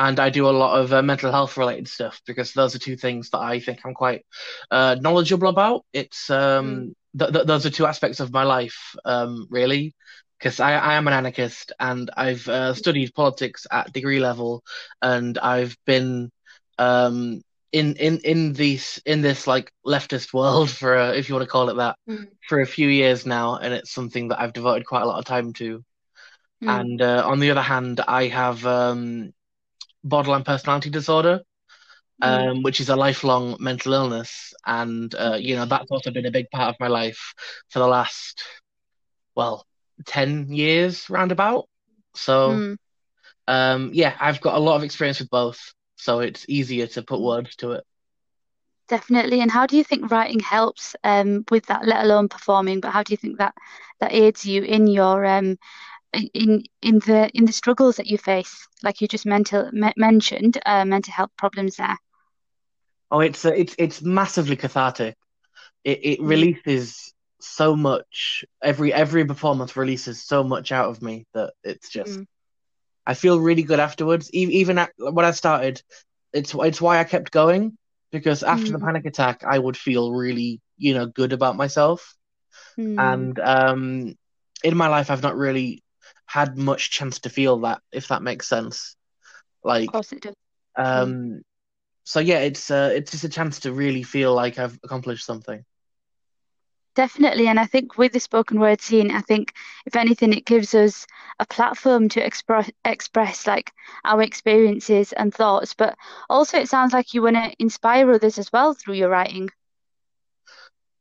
and 0.01 0.19
I 0.19 0.31
do 0.31 0.49
a 0.49 0.51
lot 0.51 0.81
of 0.81 0.95
uh, 0.95 1.03
mental 1.03 1.31
health 1.31 1.59
related 1.59 1.87
stuff 1.87 2.23
because 2.27 2.55
those 2.55 2.75
are 2.75 2.79
two 2.79 2.97
things 2.97 3.29
that 3.31 3.41
I 3.41 3.61
think 3.61 3.81
I'm 3.85 3.93
quite 3.93 4.25
uh, 4.71 4.97
knowledgeable 4.99 5.49
about. 5.49 5.85
It's 5.93 6.31
um, 6.31 6.95
mm. 7.15 7.19
th- 7.19 7.33
th- 7.35 7.47
those 7.47 7.67
are 7.67 7.71
two 7.71 7.85
aspects 7.85 8.19
of 8.19 8.33
my 8.33 8.45
life, 8.45 8.97
um, 9.05 9.47
really, 9.51 9.95
because 10.39 10.59
I, 10.59 10.73
I 10.73 10.95
am 10.95 11.07
an 11.07 11.13
anarchist 11.13 11.73
and 11.79 12.11
I've 12.17 12.49
uh, 12.49 12.73
studied 12.73 13.13
politics 13.15 13.67
at 13.71 13.93
degree 13.93 14.21
level, 14.21 14.65
and 15.03 15.37
I've 15.37 15.77
been 15.85 16.33
um, 16.79 17.43
in 17.71 17.95
in 17.97 18.21
in 18.21 18.55
this 18.55 19.03
in 19.05 19.21
this 19.21 19.47
like 19.47 19.71
leftist 19.87 20.33
world 20.33 20.71
for 20.81 20.97
a, 20.97 21.11
if 21.11 21.29
you 21.29 21.35
want 21.35 21.47
to 21.47 21.53
call 21.53 21.69
it 21.69 21.77
that 21.77 21.97
mm. 22.09 22.27
for 22.49 22.63
a 22.63 22.67
few 22.67 22.89
years 22.89 23.27
now, 23.27 23.57
and 23.57 23.75
it's 23.75 23.93
something 23.93 24.29
that 24.29 24.41
I've 24.41 24.55
devoted 24.55 24.87
quite 24.87 25.03
a 25.03 25.07
lot 25.07 25.19
of 25.19 25.27
time 25.27 25.53
to. 25.55 25.85
Mm. 26.65 26.81
And 26.81 27.03
uh, 27.03 27.23
on 27.27 27.39
the 27.39 27.51
other 27.51 27.61
hand, 27.61 28.01
I 28.01 28.29
have 28.29 28.65
um, 28.65 29.35
borderline 30.05 30.45
personality 30.45 30.91
disorder, 30.91 31.41
mm. 32.21 32.51
um, 32.51 32.63
which 32.63 32.81
is 32.81 32.89
a 32.89 32.97
lifelong 32.97 33.57
mental 33.61 33.93
illness, 33.95 34.53
and 34.67 35.15
uh, 35.15 35.37
you 35.39 35.57
know 35.57 35.67
that's 35.67 35.91
also 35.91 36.11
been 36.11 36.27
a 36.27 36.31
big 36.31 36.51
part 36.51 36.75
of 36.75 36.81
my 36.81 36.89
life 36.89 37.35
for 37.71 37.79
the 37.81 37.87
last 37.87 38.43
well, 39.35 39.67
10 40.07 40.51
years 40.53 41.09
roundabout. 41.11 41.67
So, 42.15 42.63
Mm. 42.63 42.77
um, 43.47 43.91
yeah, 43.93 44.17
I've 44.21 44.41
got 44.41 44.57
a 44.57 44.61
lot 44.61 44.77
of 44.77 44.83
experience 44.85 45.21
with 45.21 45.31
both. 45.31 45.75
So 45.97 46.21
it's 46.21 46.45
easier 46.49 46.87
to 46.89 47.03
put 47.03 47.21
words 47.21 47.57
to 47.57 47.73
it. 47.73 47.85
Definitely. 48.89 49.41
And 49.41 49.51
how 49.51 49.67
do 49.67 49.77
you 49.77 49.85
think 49.85 50.11
writing 50.11 50.41
helps 50.41 50.97
um, 51.05 51.45
with 51.51 51.67
that, 51.67 51.87
let 51.87 52.05
alone 52.05 52.29
performing? 52.29 52.81
But 52.81 52.91
how 52.91 53.03
do 53.03 53.13
you 53.13 53.17
think 53.17 53.39
that 53.39 53.55
that 54.01 54.13
aids 54.13 54.45
you 54.45 54.63
in 54.63 54.87
your 54.87 55.25
um, 55.25 55.57
in 56.13 56.65
in 56.83 56.99
the 57.01 57.31
in 57.35 57.45
the 57.47 57.53
struggles 57.53 57.97
that 57.97 58.07
you 58.07 58.19
face, 58.19 58.67
like 58.83 59.01
you 59.01 59.09
just 59.09 59.27
mental 59.27 59.71
me 59.73 59.93
mentioned, 59.97 60.59
uh, 60.67 60.85
mental 60.85 61.13
health 61.13 61.31
problems 61.37 61.77
there? 61.77 61.99
Oh, 63.11 63.21
it's 63.21 63.45
uh, 63.45 63.53
it's 63.55 63.75
it's 63.79 64.03
massively 64.03 64.57
cathartic. 64.57 65.17
It 65.85 66.01
it 66.05 66.23
Mm, 66.23 66.23
releases 66.23 67.13
so 67.41 67.77
much. 67.77 68.45
Every 68.63 68.93
every 68.93 69.25
performance 69.25 69.77
releases 69.77 70.23
so 70.25 70.43
much 70.45 70.73
out 70.73 70.89
of 70.91 71.03
me 71.03 71.27
that 71.35 71.53
it's 71.65 71.89
just 71.91 72.21
mm, 72.21 72.27
I 73.07 73.15
feel 73.15 73.41
really 73.41 73.63
good 73.63 73.81
afterwards. 73.81 74.31
E- 74.35 74.61
Even 74.61 74.79
at, 74.79 74.91
when 74.99 75.25
I 75.25 75.31
started, 75.33 75.83
it's 76.33 76.55
it's 76.55 76.81
why 76.81 76.99
I 76.99 77.05
kept 77.05 77.31
going 77.33 77.77
because 78.13 78.43
after 78.43 78.73
the 78.73 78.79
mm, 78.79 78.81
panic 78.81 79.07
attack, 79.07 79.43
I 79.45 79.59
would 79.59 79.77
feel 79.77 80.13
really, 80.13 80.61
you 80.79 80.95
know, 80.95 81.07
good 81.07 81.33
about 81.33 81.57
myself. 81.57 82.15
mm. 82.79 82.99
And 82.99 83.39
um, 83.41 84.15
in 84.65 84.77
my 84.77 84.89
life, 84.89 85.11
I've 85.11 85.23
not 85.23 85.37
really 85.37 85.83
had 86.31 86.57
much 86.57 86.91
chance 86.91 87.21
to 87.21 87.31
feel 87.31 87.59
that, 87.61 87.83
if 87.93 88.09
that 88.09 88.23
makes 88.23 88.49
sense. 88.49 88.97
Like, 89.65 89.89
Of 89.89 89.93
course 89.93 90.13
it 90.13 90.23
does. 90.23 90.35
Um, 90.77 91.43
so 92.05 92.21
yeah, 92.21 92.41
it's 92.41 92.71
uh, 92.71 92.91
it's 92.95 93.13
just 93.13 93.25
a 93.25 93.29
chance 93.29 93.61
to 93.61 93.73
really 93.73 94.03
feel 94.03 94.35
like 94.35 94.59
I've 94.59 94.79
accomplished 94.85 95.27
something. 95.27 95.65
Definitely, 96.95 97.47
and 97.49 97.59
I 97.59 97.67
think 97.67 97.99
with 97.99 98.13
the 98.13 98.21
spoken 98.21 98.61
word 98.61 98.81
scene, 98.81 99.11
I 99.11 99.21
think 99.23 99.55
if 99.87 99.97
anything, 99.97 100.33
it 100.33 100.45
gives 100.47 100.75
us 100.75 101.07
a 101.39 101.47
platform 101.47 102.09
to 102.11 102.25
express 102.25 102.71
express 102.85 103.47
like 103.47 103.73
our 104.05 104.23
experiences 104.23 105.13
and 105.13 105.35
thoughts. 105.35 105.75
But 105.75 105.97
also, 106.29 106.59
it 106.59 106.69
sounds 106.69 106.93
like 106.93 107.15
you 107.15 107.23
want 107.23 107.37
to 107.37 107.55
inspire 107.59 108.11
others 108.13 108.39
as 108.39 108.53
well 108.53 108.75
through 108.75 108.95
your 108.95 109.09
writing. 109.11 109.51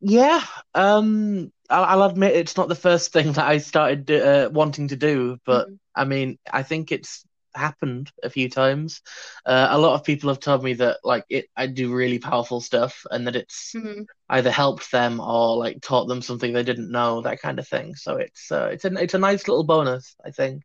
Yeah, 0.01 0.43
um, 0.75 1.51
I'll, 1.69 1.83
I'll 2.01 2.09
admit 2.09 2.35
it's 2.35 2.57
not 2.57 2.67
the 2.69 2.75
first 2.75 3.11
thing 3.13 3.33
that 3.33 3.47
I 3.47 3.57
started 3.59 4.09
uh, 4.11 4.49
wanting 4.51 4.89
to 4.89 4.95
do, 4.95 5.37
but 5.45 5.69
Mm, 5.69 5.79
I 5.95 6.05
mean, 6.05 6.37
I 6.51 6.63
think 6.63 6.91
it's 6.91 7.25
happened 7.55 8.11
a 8.23 8.29
few 8.29 8.49
times. 8.49 9.01
Uh, 9.45 9.67
a 9.71 9.77
lot 9.79 9.95
of 9.95 10.03
people 10.03 10.29
have 10.29 10.39
told 10.39 10.63
me 10.63 10.73
that 10.75 10.99
like 11.03 11.25
it, 11.29 11.47
I 11.55 11.67
do 11.67 11.93
really 11.93 12.19
powerful 12.19 12.61
stuff, 12.61 13.05
and 13.11 13.27
that 13.27 13.35
it's 13.35 13.75
mm. 13.75 14.05
either 14.29 14.51
helped 14.51 14.91
them 14.91 15.19
or 15.19 15.57
like 15.57 15.81
taught 15.81 16.07
them 16.07 16.21
something 16.21 16.53
they 16.53 16.63
didn't 16.63 16.91
know, 16.91 17.21
that 17.21 17.41
kind 17.41 17.59
of 17.59 17.67
thing. 17.67 17.95
So 17.95 18.17
it's 18.17 18.51
uh, 18.51 18.69
it's 18.73 18.85
a 18.85 18.93
it's 18.97 19.13
a 19.13 19.19
nice 19.19 19.47
little 19.47 19.63
bonus, 19.63 20.15
I 20.25 20.31
think. 20.31 20.63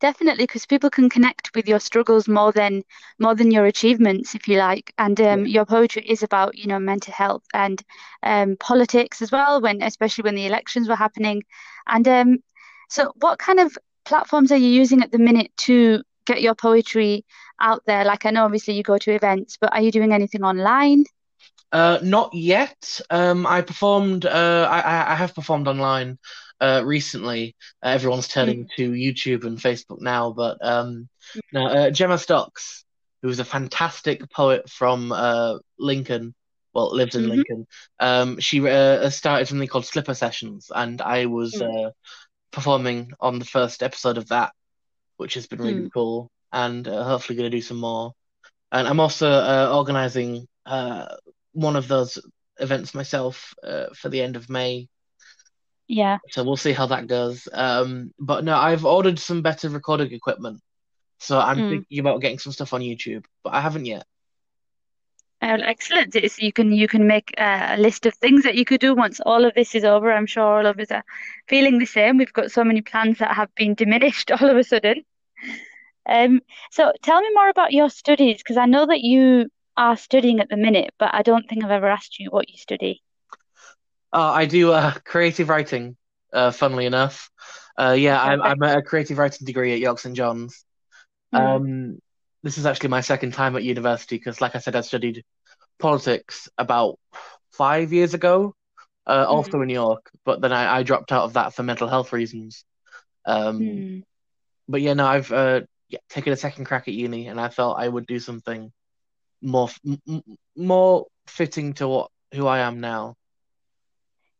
Definitely, 0.00 0.44
because 0.44 0.64
people 0.66 0.88
can 0.90 1.10
connect 1.10 1.54
with 1.54 1.68
your 1.68 1.78
struggles 1.78 2.26
more 2.26 2.52
than 2.52 2.82
more 3.18 3.34
than 3.34 3.50
your 3.50 3.66
achievements, 3.66 4.34
if 4.34 4.48
you 4.48 4.56
like. 4.56 4.94
And 4.98 5.20
um, 5.20 5.46
your 5.46 5.66
poetry 5.66 6.02
is 6.08 6.22
about, 6.22 6.56
you 6.56 6.66
know, 6.68 6.78
mental 6.78 7.12
health 7.12 7.44
and 7.52 7.82
um, 8.22 8.56
politics 8.56 9.20
as 9.20 9.30
well, 9.30 9.60
when 9.60 9.82
especially 9.82 10.22
when 10.22 10.34
the 10.36 10.46
elections 10.46 10.88
were 10.88 10.96
happening. 10.96 11.42
And 11.86 12.08
um, 12.08 12.38
so, 12.88 13.12
what 13.20 13.38
kind 13.38 13.60
of 13.60 13.76
platforms 14.06 14.50
are 14.52 14.56
you 14.56 14.68
using 14.68 15.02
at 15.02 15.12
the 15.12 15.18
minute 15.18 15.50
to 15.68 16.02
get 16.26 16.40
your 16.42 16.54
poetry 16.54 17.24
out 17.60 17.82
there? 17.86 18.04
Like, 18.04 18.24
I 18.24 18.30
know 18.30 18.44
obviously 18.46 18.74
you 18.74 18.82
go 18.82 18.96
to 18.98 19.12
events, 19.12 19.58
but 19.60 19.72
are 19.74 19.82
you 19.82 19.92
doing 19.92 20.12
anything 20.14 20.42
online? 20.42 21.04
Uh, 21.72 21.98
not 22.02 22.34
yet. 22.34 23.00
Um, 23.10 23.46
I 23.46 23.62
performed. 23.62 24.26
Uh, 24.26 24.66
I 24.70 24.80
I 24.80 25.12
I 25.12 25.14
have 25.14 25.34
performed 25.34 25.68
online. 25.68 26.18
Uh, 26.60 26.82
recently. 26.84 27.54
Uh, 27.82 27.88
everyone's 27.88 28.28
turning 28.28 28.66
Mm, 28.66 28.68
to 28.76 28.92
YouTube 28.92 29.44
and 29.44 29.58
Facebook 29.58 30.00
now, 30.00 30.32
but 30.32 30.58
um, 30.64 31.08
no. 31.52 31.66
Uh, 31.66 31.90
Gemma 31.90 32.18
Stocks, 32.18 32.84
who's 33.22 33.38
a 33.40 33.44
fantastic 33.44 34.30
poet 34.30 34.68
from 34.68 35.12
uh 35.12 35.58
Lincoln, 35.78 36.34
well, 36.74 36.94
lives 36.94 37.16
in 37.16 37.24
hmm 37.24 37.28
Lincoln. 37.28 37.66
Um, 37.98 38.38
she 38.40 38.66
uh, 38.68 39.10
started 39.10 39.46
something 39.48 39.68
called 39.68 39.86
Slipper 39.86 40.14
Sessions, 40.14 40.70
and 40.74 41.00
I 41.00 41.26
was 41.26 41.60
mm, 41.60 41.88
uh 41.88 41.90
performing 42.52 43.12
on 43.20 43.38
the 43.38 43.44
first 43.44 43.82
episode 43.82 44.18
of 44.18 44.28
that, 44.28 44.52
which 45.16 45.34
has 45.34 45.46
been 45.46 45.60
really 45.60 45.84
mm. 45.84 45.90
cool, 45.92 46.30
and 46.52 46.86
uh, 46.88 47.04
hopefully 47.04 47.36
going 47.36 47.50
to 47.50 47.56
do 47.56 47.62
some 47.62 47.78
more. 47.78 48.12
And 48.72 48.86
I'm 48.88 49.00
also 49.00 49.30
uh, 49.30 49.72
organizing 49.74 50.46
uh, 50.66 51.06
one 51.52 51.76
of 51.76 51.88
those 51.88 52.18
events 52.58 52.94
myself 52.94 53.54
uh, 53.62 53.86
for 53.94 54.08
the 54.08 54.22
end 54.22 54.36
of 54.36 54.48
May. 54.50 54.88
Yeah. 55.90 56.18
So 56.30 56.44
we'll 56.44 56.56
see 56.56 56.72
how 56.72 56.86
that 56.86 57.08
goes. 57.08 57.48
Um, 57.52 58.12
but 58.18 58.44
no, 58.44 58.56
I've 58.56 58.84
ordered 58.84 59.18
some 59.18 59.42
better 59.42 59.68
recording 59.68 60.12
equipment. 60.12 60.60
So 61.18 61.38
I'm 61.38 61.58
Mm. 61.58 61.68
thinking 61.68 61.98
about 61.98 62.20
getting 62.20 62.38
some 62.38 62.52
stuff 62.52 62.72
on 62.72 62.80
YouTube, 62.80 63.24
but 63.42 63.54
I 63.54 63.60
haven't 63.60 63.86
yet. 63.86 64.06
Oh, 65.42 65.48
excellent. 65.48 66.14
It's, 66.14 66.38
you 66.38 66.52
can 66.52 66.70
you 66.70 66.86
can 66.86 67.06
make 67.08 67.34
a, 67.38 67.74
a 67.74 67.76
list 67.76 68.06
of 68.06 68.14
things 68.14 68.44
that 68.44 68.54
you 68.54 68.64
could 68.64 68.80
do 68.80 68.94
once 68.94 69.20
all 69.26 69.44
of 69.44 69.54
this 69.54 69.74
is 69.74 69.84
over. 69.84 70.12
I'm 70.12 70.26
sure 70.26 70.44
all 70.44 70.66
of 70.66 70.78
us 70.78 70.90
are 70.92 71.04
feeling 71.48 71.78
the 71.78 71.86
same. 71.86 72.18
We've 72.18 72.32
got 72.32 72.52
so 72.52 72.62
many 72.62 72.82
plans 72.82 73.18
that 73.18 73.34
have 73.34 73.52
been 73.56 73.74
diminished 73.74 74.30
all 74.40 74.48
of 74.48 74.56
a 74.56 74.62
sudden. 74.62 75.02
Um, 76.06 76.40
so 76.70 76.92
tell 77.02 77.20
me 77.20 77.28
more 77.34 77.48
about 77.48 77.72
your 77.72 77.90
studies, 77.90 78.38
because 78.38 78.56
I 78.58 78.66
know 78.66 78.86
that 78.86 79.00
you 79.00 79.48
are 79.76 79.96
studying 79.96 80.40
at 80.40 80.48
the 80.50 80.56
minute, 80.56 80.90
but 80.98 81.12
I 81.14 81.22
don't 81.22 81.48
think 81.48 81.64
I've 81.64 81.70
ever 81.70 81.88
asked 81.88 82.18
you 82.20 82.30
what 82.30 82.48
you 82.48 82.56
study. 82.56 83.02
Uh, 84.12 84.30
I 84.32 84.46
do 84.46 84.72
uh, 84.72 84.92
creative 85.04 85.48
writing, 85.48 85.96
uh, 86.32 86.50
funnily 86.50 86.86
enough. 86.86 87.30
Uh, 87.78 87.96
yeah, 87.98 88.20
I'm, 88.20 88.42
I'm 88.42 88.62
at 88.62 88.78
a 88.78 88.82
creative 88.82 89.18
writing 89.18 89.46
degree 89.46 89.72
at 89.72 89.78
York 89.80 89.98
St 89.98 90.16
John's. 90.16 90.64
Mm, 91.32 91.60
Um, 91.62 91.98
this 92.42 92.58
is 92.58 92.66
actually 92.66 92.90
my 92.90 93.00
second 93.00 93.32
time 93.34 93.56
at 93.56 93.62
university 93.64 94.16
because, 94.16 94.40
like 94.40 94.54
I 94.56 94.58
said, 94.58 94.76
I 94.76 94.80
studied 94.82 95.24
politics 95.78 96.48
about 96.58 96.98
five 97.52 97.92
years 97.92 98.14
ago, 98.14 98.54
uh, 99.06 99.26
also 99.28 99.60
mm, 99.60 99.62
in 99.62 99.68
York, 99.70 100.10
but 100.24 100.40
then 100.40 100.52
I, 100.52 100.78
I 100.78 100.82
dropped 100.82 101.12
out 101.12 101.24
of 101.24 101.34
that 101.34 101.54
for 101.54 101.62
mental 101.62 101.88
health 101.88 102.12
reasons. 102.12 102.64
Um, 103.26 103.84
mm. 103.84 104.02
but 104.68 104.80
yeah, 104.82 104.94
no, 104.94 105.06
I've 105.06 105.32
uh, 105.32 105.62
yeah, 105.88 105.98
taken 106.08 106.32
a 106.32 106.36
second 106.36 106.64
crack 106.66 106.88
at 106.88 106.94
uni, 106.94 107.28
and 107.28 107.40
I 107.40 107.48
felt 107.48 107.78
I 107.78 107.88
would 107.88 108.06
do 108.06 108.18
something 108.18 108.72
more 109.42 109.68
f- 109.68 109.80
m 109.86 109.98
m- 110.08 110.38
more 110.56 111.06
fitting 111.26 111.74
to 111.74 111.88
what 111.88 112.10
who 112.34 112.46
I 112.46 112.60
am 112.60 112.80
now. 112.80 113.16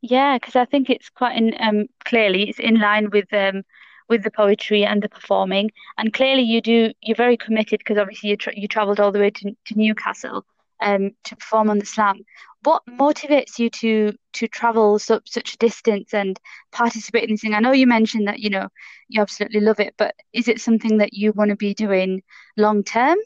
Yeah, 0.03 0.37
because 0.39 0.57
I 0.57 0.65
think 0.65 0.89
it's 0.91 1.11
quite 1.11 1.37
in 1.37 1.55
um 1.61 1.87
clearly 2.05 2.49
it's 2.49 2.59
in 2.59 2.81
line 2.81 3.11
with 3.11 3.33
um 3.33 3.63
with 4.09 4.23
the 4.25 4.31
poetry 4.31 4.85
and 4.85 5.03
the 5.03 5.09
performing, 5.09 5.71
and 5.99 6.13
clearly 6.13 6.43
you 6.43 6.61
do 6.61 6.93
you're 7.03 7.17
very 7.17 7.37
committed 7.37 7.81
because 7.81 7.99
obviously 7.99 8.31
you 8.31 8.37
tra 8.37 8.53
you 8.57 8.67
travelled 8.69 9.01
all 9.01 9.13
the 9.13 9.21
way 9.21 9.31
to, 9.31 9.53
to 9.67 9.75
Newcastle 9.79 10.45
um 10.81 11.11
to 11.25 11.37
perform 11.37 11.69
on 11.71 11.79
the 11.79 11.87
Slam. 11.87 12.25
What 12.63 12.83
motivates 12.87 13.59
you 13.59 13.69
to 13.71 14.13
to 14.35 14.49
travel 14.49 14.99
such 14.99 15.31
such 15.31 15.55
a 15.55 15.59
distance 15.59 16.15
and 16.15 16.39
participate 16.73 17.25
in 17.25 17.31
this 17.35 17.43
thing? 17.43 17.55
I 17.55 17.61
know 17.61 17.73
you 17.73 17.87
mentioned 17.87 18.27
that 18.29 18.41
you 18.41 18.51
know 18.51 18.69
you 19.09 19.21
absolutely 19.21 19.61
love 19.61 19.81
it, 19.81 19.95
but 19.99 20.15
is 20.33 20.49
it 20.49 20.61
something 20.61 20.99
that 20.99 21.13
you 21.13 21.33
want 21.33 21.51
to 21.51 21.57
be 21.57 21.75
doing 21.75 22.23
long 22.57 22.85
term? 22.85 23.19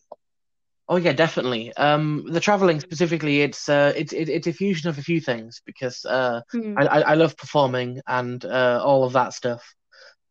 Oh 0.88 0.96
yeah, 0.96 1.12
definitely. 1.12 1.72
Um, 1.74 2.24
the 2.28 2.40
traveling 2.40 2.80
specifically, 2.80 3.40
it's 3.42 3.68
uh, 3.68 3.92
it's 3.96 4.12
it, 4.12 4.28
it's 4.28 4.46
a 4.46 4.52
fusion 4.52 4.88
of 4.90 4.98
a 4.98 5.02
few 5.02 5.20
things 5.20 5.62
because 5.64 6.04
uh, 6.04 6.40
Mm, 6.54 6.76
I, 6.76 6.86
I 7.02 7.14
love 7.14 7.36
performing 7.36 8.00
and 8.06 8.44
uh, 8.44 8.82
all 8.84 9.04
of 9.04 9.14
that 9.14 9.32
stuff, 9.32 9.62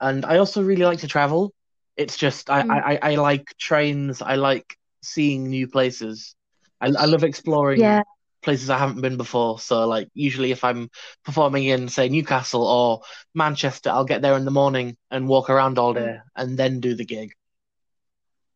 and 0.01 0.25
I 0.25 0.37
also 0.37 0.61
really 0.63 0.85
like 0.85 0.99
to 0.99 1.07
travel. 1.07 1.53
It's 1.97 2.17
just 2.17 2.49
I 2.49 2.61
mm. 2.61 2.69
I, 2.69 2.93
I 2.93 2.99
I 3.11 3.15
like 3.15 3.45
trains. 3.59 4.21
I 4.21 4.35
like 4.35 4.77
seeing 5.03 5.49
new 5.49 5.67
places. 5.67 6.35
I 6.81 6.87
I 6.87 7.05
love 7.05 7.23
exploring 7.23 7.99
Yeah. 7.99 8.03
places 8.43 8.69
I 8.69 8.77
haven't 8.77 9.01
been 9.01 9.17
before. 9.17 9.59
So 9.59 9.87
like 9.87 10.09
usually 10.13 10.51
if 10.51 10.63
I'm 10.63 10.89
performing 11.25 11.65
in 11.65 11.87
say 11.89 12.09
Newcastle 12.09 12.63
or 12.65 13.01
Manchester, 13.35 13.89
I'll 13.89 14.05
get 14.05 14.21
there 14.21 14.35
in 14.37 14.45
the 14.45 14.51
morning 14.51 14.97
and 15.11 15.27
walk 15.27 15.49
around 15.49 15.79
all 15.79 15.93
Mm, 15.93 15.95
day 15.95 16.19
and 16.35 16.57
then 16.57 16.79
do 16.81 16.95
the 16.95 17.05
gig. 17.05 17.31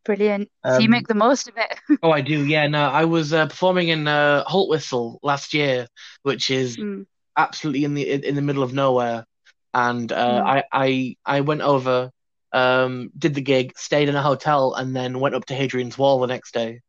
Brilliant. 0.08 0.50
So 0.68 0.82
you 0.84 0.90
Um, 0.90 1.04
make 1.04 1.08
the 1.08 1.16
most 1.16 1.48
of 1.50 1.58
it. 1.58 1.80
Oh, 2.04 2.12
I 2.12 2.22
do. 2.22 2.44
Yeah, 2.46 2.68
no, 2.68 2.84
I 2.90 3.06
was 3.06 3.34
uh, 3.34 3.48
performing 3.48 3.90
in 3.90 4.08
uh, 4.08 4.44
Whistle 4.54 5.20
last 5.24 5.54
year, 5.54 5.88
which 6.24 6.50
is 6.52 6.78
Mm, 6.78 7.06
absolutely 7.38 7.84
in 7.86 7.94
the 7.96 8.28
in 8.28 8.36
the 8.36 8.42
middle 8.42 8.64
of 8.64 8.74
nowhere. 8.74 9.26
And 9.74 10.12
uh, 10.12 10.42
mm. 10.42 10.46
I 10.46 10.64
I 10.72 11.16
I 11.26 11.42
went 11.42 11.62
over, 11.62 12.12
um, 12.54 13.10
did 13.18 13.36
the 13.36 13.42
gig, 13.42 13.74
stayed 13.78 14.10
in 14.10 14.16
a 14.16 14.22
hotel, 14.24 14.74
and 14.76 14.96
then 14.96 15.20
went 15.20 15.36
up 15.36 15.46
to 15.48 15.56
Hadrian's 15.56 15.98
Wall 15.98 16.20
the 16.20 16.28
next 16.28 16.54
day. 16.54 16.82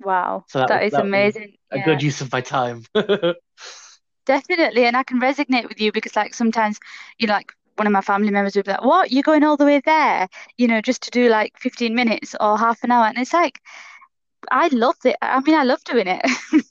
Wow, 0.00 0.46
So 0.48 0.58
that 0.58 0.72
was 0.72 0.82
that 0.82 0.84
is 0.84 0.98
that 0.98 1.06
amazing. 1.06 1.56
a 1.70 1.78
Yeah. 1.78 1.80
good 1.80 2.02
use 2.02 2.20
of 2.20 2.32
my 2.32 2.40
time. 2.40 2.84
Definitely, 4.26 4.84
and 4.86 4.96
I 4.96 5.02
can 5.04 5.20
resonate 5.20 5.68
with 5.68 5.80
you 5.80 5.92
because, 5.92 6.16
like, 6.16 6.34
sometimes, 6.34 6.78
you 7.18 7.26
know, 7.26 7.34
like 7.34 7.52
one 7.80 7.88
of 7.88 7.94
my 7.94 8.02
family 8.02 8.30
members 8.30 8.56
would 8.56 8.66
be 8.66 8.72
like, 8.72 8.84
"What? 8.84 9.12
You're 9.12 9.22
going 9.24 9.44
all 9.44 9.56
the 9.56 9.64
way 9.66 9.80
there, 9.84 10.28
you 10.58 10.68
know, 10.68 10.80
just 10.82 11.02
to 11.04 11.10
do 11.10 11.28
like 11.30 11.58
15 11.58 11.94
minutes 11.96 12.36
or 12.40 12.58
half 12.58 12.84
an 12.84 12.92
hour?" 12.92 13.06
And 13.06 13.18
it's 13.18 13.32
like, 13.34 13.60
I 14.50 14.68
love 14.68 14.96
it. 15.04 15.16
I 15.22 15.40
mean, 15.40 15.56
I 15.56 15.64
love 15.64 15.84
doing 15.84 16.06
it. 16.08 16.22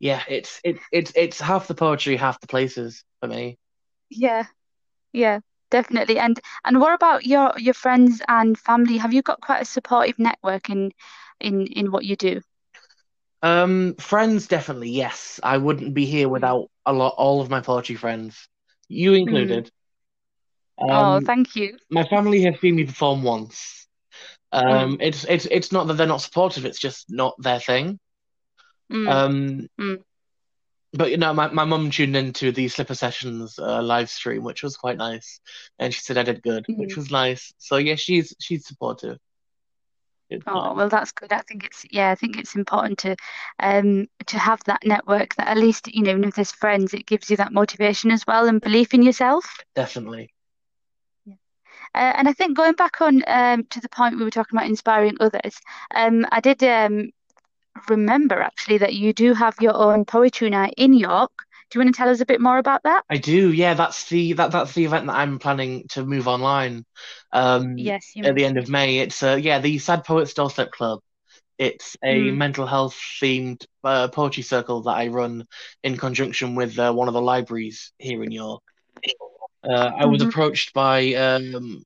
Yeah, 0.00 0.22
it's 0.28 0.60
it's 0.64 0.82
it's 0.92 1.12
it's 1.16 1.40
half 1.40 1.68
the 1.68 1.74
poetry, 1.74 2.16
half 2.16 2.40
the 2.40 2.48
places 2.48 3.04
for 3.20 3.28
me. 3.28 3.58
Yeah. 4.10 4.44
Yeah, 5.12 5.40
definitely. 5.70 6.18
And 6.18 6.40
and 6.64 6.80
what 6.80 6.94
about 6.94 7.26
your 7.26 7.54
your 7.58 7.74
friends 7.74 8.22
and 8.28 8.58
family? 8.58 8.98
Have 8.98 9.14
you 9.14 9.22
got 9.22 9.40
quite 9.40 9.62
a 9.62 9.66
supportive 9.66 10.18
network 10.18 10.70
in 10.70 10.92
in 11.40 11.66
in 11.68 11.90
what 11.92 12.04
you 12.04 12.16
do? 12.16 12.42
Um, 13.42 13.94
friends, 13.96 14.46
definitely, 14.46 14.90
yes. 14.90 15.40
I 15.42 15.58
wouldn't 15.58 15.94
be 15.94 16.06
here 16.06 16.28
Mm. 16.28 16.30
without 16.30 16.70
a 16.86 16.92
lot, 16.92 17.14
all 17.18 17.40
of 17.40 17.50
my 17.50 17.60
poetry 17.60 17.96
friends, 17.96 18.48
you 18.88 19.12
Mm. 19.26 19.64
Included. 20.78 20.94
Oh, 20.94 21.20
Um, 21.20 21.24
thank 21.24 21.56
you. 21.56 21.78
my 21.90 22.04
family 22.04 22.42
have 22.42 22.58
seen 22.60 22.76
me 22.76 22.84
perform 22.84 23.22
once. 23.22 23.86
Um, 24.52 24.98
Mm. 24.98 24.98
it's 25.00 25.24
it's 25.24 25.46
it's 25.46 25.72
not 25.72 25.86
that 25.88 25.94
they're 25.94 26.06
not 26.06 26.22
supportive, 26.22 26.64
it's 26.64 26.78
just 26.78 27.06
not 27.10 27.34
their 27.38 27.60
thing. 27.60 27.98
Mm. 28.90 29.06
Um, 29.12 29.68
Mm. 29.80 30.02
but 30.92 31.10
you 31.10 31.16
know, 31.16 31.32
my 31.32 31.48
my 31.48 31.64
mum 31.64 31.90
tuned 31.90 32.16
into 32.16 32.52
the 32.52 32.68
Slipper 32.68 32.94
Sessions 32.94 33.58
uh, 33.58 33.82
live 33.82 34.10
stream, 34.10 34.42
which 34.44 34.62
was 34.62 34.76
quite 34.76 34.96
nice, 34.98 35.40
and 35.78 35.92
she 35.92 36.00
said 36.00 36.18
I 36.18 36.22
did 36.22 36.42
good, 36.42 36.66
which 36.74 36.96
Mm. 36.96 36.96
was 36.96 37.10
nice. 37.10 37.52
So 37.58 37.76
yeah, 37.76 37.94
she's 37.96 38.34
she's 38.40 38.66
supportive. 38.66 39.18
It's 40.30 40.46
Oh, 40.46 40.52
nice. 40.52 40.74
well, 40.74 40.88
that's 40.88 41.12
good. 41.12 41.32
I 41.32 41.40
think 41.42 41.64
it's 41.64 41.84
yeah, 41.90 42.10
I 42.10 42.14
think 42.14 42.36
it's 42.38 42.54
important 42.56 42.98
to 43.00 43.16
um 43.60 44.06
to 44.26 44.38
have 44.38 44.60
that 44.66 44.84
network 44.84 45.34
that 45.36 45.48
at 45.48 45.56
least, 45.58 45.88
you 45.94 46.02
know, 46.02 46.10
even 46.10 46.24
if 46.24 46.34
there's 46.34 46.52
friends, 46.52 46.94
it 46.94 47.06
gives 47.06 47.30
you 47.30 47.36
that 47.36 47.52
motivation 47.52 48.10
as 48.10 48.26
well 48.26 48.46
and 48.48 48.60
belief 48.60 48.94
in 48.94 49.02
yourself. 49.02 49.44
Definitely. 49.74 50.31
Uh, 51.94 52.12
and 52.16 52.28
I 52.28 52.32
think 52.32 52.56
going 52.56 52.74
back 52.74 53.00
on 53.00 53.22
um 53.26 53.64
to 53.70 53.80
the 53.80 53.88
point 53.88 54.16
we 54.18 54.24
were 54.24 54.30
talking 54.30 54.56
about 54.58 54.68
inspiring 54.68 55.16
others, 55.20 55.60
um 55.94 56.26
I 56.32 56.40
did 56.40 56.62
um 56.64 57.10
remember 57.88 58.40
actually 58.42 58.78
that 58.78 58.94
you 58.94 59.12
do 59.12 59.34
have 59.34 59.56
your 59.60 59.74
own 59.76 60.04
poetry 60.04 60.50
night 60.50 60.74
in 60.76 60.94
York. 60.94 61.32
Do 61.70 61.78
you 61.78 61.84
want 61.84 61.94
to 61.94 61.98
tell 61.98 62.08
us 62.10 62.20
a 62.20 62.26
bit 62.26 62.40
more 62.40 62.58
about 62.58 62.82
that? 62.84 63.04
I 63.10 63.18
do, 63.18 63.52
yeah. 63.52 63.74
That's 63.74 64.08
the 64.08 64.32
that 64.34 64.52
that's 64.52 64.72
the 64.74 64.84
event 64.84 65.06
that 65.06 65.16
I'm 65.16 65.38
planning 65.38 65.86
to 65.90 66.04
move 66.04 66.28
online. 66.28 66.84
Um, 67.32 67.76
Yes, 67.76 68.14
at 68.24 68.34
the 68.34 68.44
end 68.44 68.58
of. 68.58 68.68
May. 68.68 68.98
It's 68.98 69.22
uh, 69.22 69.38
yeah, 69.40 69.58
the 69.58 69.78
Sad 69.78 70.04
Poets 70.04 70.34
Doorstep 70.34 70.70
Club. 70.70 71.00
It's 71.58 71.96
a 72.04 72.30
Mm, 72.30 72.32
mental 72.32 72.66
health 72.66 72.94
themed 73.22 73.66
uh, 73.84 74.08
poetry 74.08 74.42
circle 74.44 74.82
that 74.82 74.96
I 74.96 75.08
run 75.08 75.46
in 75.84 75.96
conjunction 75.98 76.54
with 76.56 76.78
uh, 76.78 76.92
one 76.92 77.08
of 77.08 77.14
the 77.14 77.22
libraries 77.22 77.92
here 77.98 78.22
in 78.24 78.32
York. 78.32 78.62
Uh, 79.68 79.90
I 79.98 80.06
was 80.06 80.20
hmm 80.20 80.22
approached 80.22 80.72
by 80.74 81.14
um, 81.14 81.82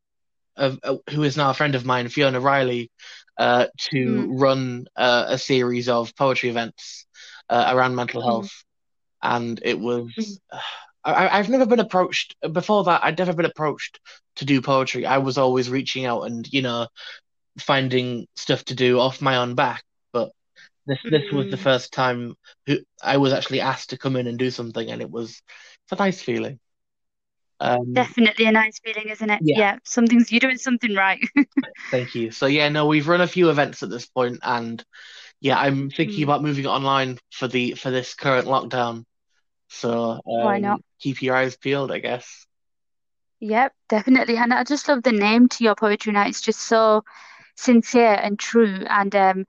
a, 0.57 0.77
a- 0.83 1.11
who 1.13 1.23
is 1.25 1.37
now 1.37 1.51
a 1.51 1.55
friend 1.55 1.75
of 1.75 1.85
mine, 1.85 2.09
Fiona 2.09 2.41
Riley, 2.41 2.91
uh, 3.39 3.67
mm, 3.93 3.93
to 3.93 4.37
run 4.39 4.87
uh, 4.97 5.27
a 5.29 5.39
series 5.39 5.89
of 5.89 6.15
poetry 6.17 6.51
events 6.51 7.07
uh, 7.51 7.71
around 7.75 7.95
mental 7.97 8.23
mm, 8.25 8.25
health. 8.25 8.51
And 9.23 9.61
it 9.65 9.79
mm, 10.19 10.25
was, 10.25 10.41
I, 11.05 11.29
I've 11.39 11.49
never 11.51 11.67
been 11.67 11.81
approached 11.81 12.37
before 12.53 12.85
that. 12.85 13.05
I'd 13.05 13.19
never 13.19 13.35
been 13.35 13.47
approached 13.47 14.01
to 14.37 14.45
do 14.45 14.61
poetry. 14.63 15.07
I 15.07 15.19
was 15.19 15.39
always 15.39 15.71
reaching 15.71 16.05
out 16.07 16.23
and, 16.23 16.47
you 16.53 16.63
know, 16.63 16.89
finding 17.61 18.27
stuff 18.37 18.65
to 18.67 18.75
do 18.75 18.99
off 19.01 19.21
my 19.23 19.37
own 19.37 19.55
back. 19.55 19.83
But 20.13 20.31
this 20.87 20.99
this 21.11 21.25
was 21.33 21.49
the 21.49 21.57
mm. 21.57 21.59
first 21.59 21.93
time 21.93 22.35
who 22.67 22.79
I 23.03 23.19
was 23.19 23.33
actually 23.33 23.61
asked 23.61 23.91
to 23.91 23.99
come 23.99 24.17
in 24.17 24.27
and 24.27 24.39
do 24.39 24.51
something, 24.51 24.91
and 24.91 25.03
it 25.03 25.11
was 25.11 25.43
it's 25.85 25.93
a 25.93 25.97
nice 25.97 26.23
feeling. 26.23 26.59
Um, 27.61 28.15
Definitely 28.17 28.45
a 28.47 28.53
nice 28.53 28.79
feeling, 28.79 29.09
isn't 29.09 29.31
it? 29.31 29.41
yeah, 29.41 29.55
Yeah, 29.55 29.79
something's 29.85 30.31
you're 30.31 30.41
doing 30.41 30.59
something 30.59 30.95
right. 30.95 31.21
thank 31.91 32.15
you. 32.15 32.31
So 32.31 32.47
yeah, 32.47 32.69
no, 32.69 32.87
we've 32.87 33.09
run 33.09 33.21
a 33.21 33.27
few 33.29 33.51
events 33.51 33.83
at 33.83 33.91
this 33.91 34.07
point, 34.07 34.41
and 34.43 34.83
yeah, 35.41 35.59
I'm 35.59 35.91
thinking 35.91 36.25
Mm, 36.25 36.25
about 36.25 36.43
moving 36.43 36.65
it 36.65 36.69
online 36.69 37.19
for 37.33 37.49
the 37.49 37.75
for 37.75 37.91
this 37.91 38.15
current 38.15 38.49
lockdown. 38.49 39.05
So 39.71 40.21
why 40.39 40.59
not? 40.59 40.81
um, 40.81 40.85
keep 41.01 41.23
your 41.23 41.37
eyes 41.37 41.57
peeled, 41.57 41.93
I 41.93 42.01
guess. 42.01 42.47
Yep, 43.41 43.75
definitely. 43.89 44.37
And 44.37 44.53
I 44.55 44.65
just 44.65 44.89
love 44.89 45.03
the 45.03 45.13
name 45.13 45.49
to 45.51 45.65
your 45.65 45.75
poetry 45.75 46.13
night. 46.13 46.29
It's 46.31 46.41
just 46.41 46.61
so 46.61 47.05
sincere 47.57 48.15
and 48.15 48.39
true. 48.39 48.85
And 48.89 49.15
um, 49.17 49.47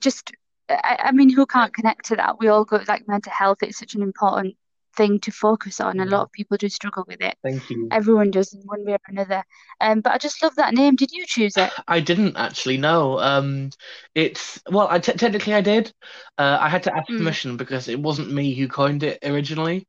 just, 0.00 0.32
I, 0.68 0.98
I 1.06 1.12
mean, 1.12 1.30
who 1.30 1.46
can't 1.46 1.74
connect 1.74 2.06
to 2.06 2.16
that? 2.16 2.38
We 2.38 2.48
all 2.48 2.64
go 2.64 2.80
like 2.88 3.08
mental 3.08 3.32
health. 3.32 3.58
It's 3.62 3.78
such 3.78 3.94
an 3.94 4.02
important 4.02 4.56
thing 4.96 5.20
to 5.20 5.30
focus 5.32 5.80
on. 5.80 6.00
A 6.00 6.06
lot 6.06 6.22
Mm, 6.22 6.24
of 6.24 6.32
people 6.32 6.56
do 6.56 6.68
struggle 6.68 7.04
with 7.06 7.20
it. 7.20 7.36
Thank 7.42 7.70
you. 7.70 7.92
Everyone 7.92 8.30
does 8.30 8.52
in 8.52 8.60
one 8.64 8.84
way 8.84 8.92
or 8.94 8.98
another. 9.08 9.44
Um, 9.80 10.00
but 10.00 10.12
I 10.12 10.18
just 10.18 10.42
love 10.42 10.56
that 10.56 10.74
name. 10.74 10.96
Did 10.96 11.10
you 11.12 11.24
choose 11.26 11.56
it? 11.56 11.72
I 11.88 12.00
didn't 12.00 12.36
actually 12.36 12.76
know. 12.78 13.18
Um, 13.18 13.70
it's 14.14 14.60
well, 14.70 14.88
I 14.90 14.98
t 14.98 15.12
technically 15.12 15.54
I 15.54 15.60
did. 15.60 15.92
Uh, 16.38 16.58
I 16.60 16.68
had 16.68 16.84
to 16.84 16.96
ask 16.96 17.06
Mm, 17.10 17.16
permission 17.16 17.56
because 17.56 17.88
it 17.88 17.98
wasn't 18.00 18.32
me 18.32 18.54
who 18.54 18.68
coined 18.68 19.02
it 19.02 19.18
originally. 19.24 19.86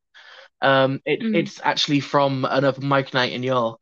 Um, 0.62 1.02
it's 1.06 1.28
mm, 1.28 1.34
it's 1.34 1.60
actually 1.64 2.00
from 2.02 2.46
an 2.46 2.66
open 2.66 2.88
mic 2.88 3.14
night 3.14 3.34
in 3.34 3.44
York, 3.44 3.82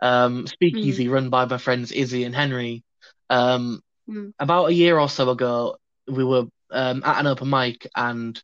um, 0.00 0.46
mm, 0.72 1.00
speakeasy 1.00 1.08
run 1.08 1.30
by 1.30 1.44
my 1.46 1.58
friends 1.58 1.92
Izzy 1.92 2.24
and 2.24 2.34
Henry. 2.34 2.82
Um, 3.30 3.80
mm, 4.08 4.30
about 4.38 4.66
a 4.70 4.74
year 4.74 4.98
or 4.98 5.08
so 5.08 5.30
ago, 5.30 5.76
we 6.08 6.24
were 6.24 6.44
um, 6.70 7.02
at 7.04 7.20
an 7.20 7.26
open 7.26 7.50
mic, 7.50 7.86
and 7.96 8.40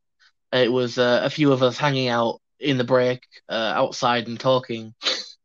it 0.53 0.73
was 0.73 0.99
uh, 0.99 1.21
a 1.25 1.31
few 1.31 1.53
of 1.53 1.63
us 1.63 1.79
hanging 1.79 2.09
out 2.09 2.41
in 2.59 2.79
the 2.79 2.85
break 2.85 3.23
uh, 3.49 3.73
outside 3.77 4.27
and 4.29 4.39
talking, 4.39 4.95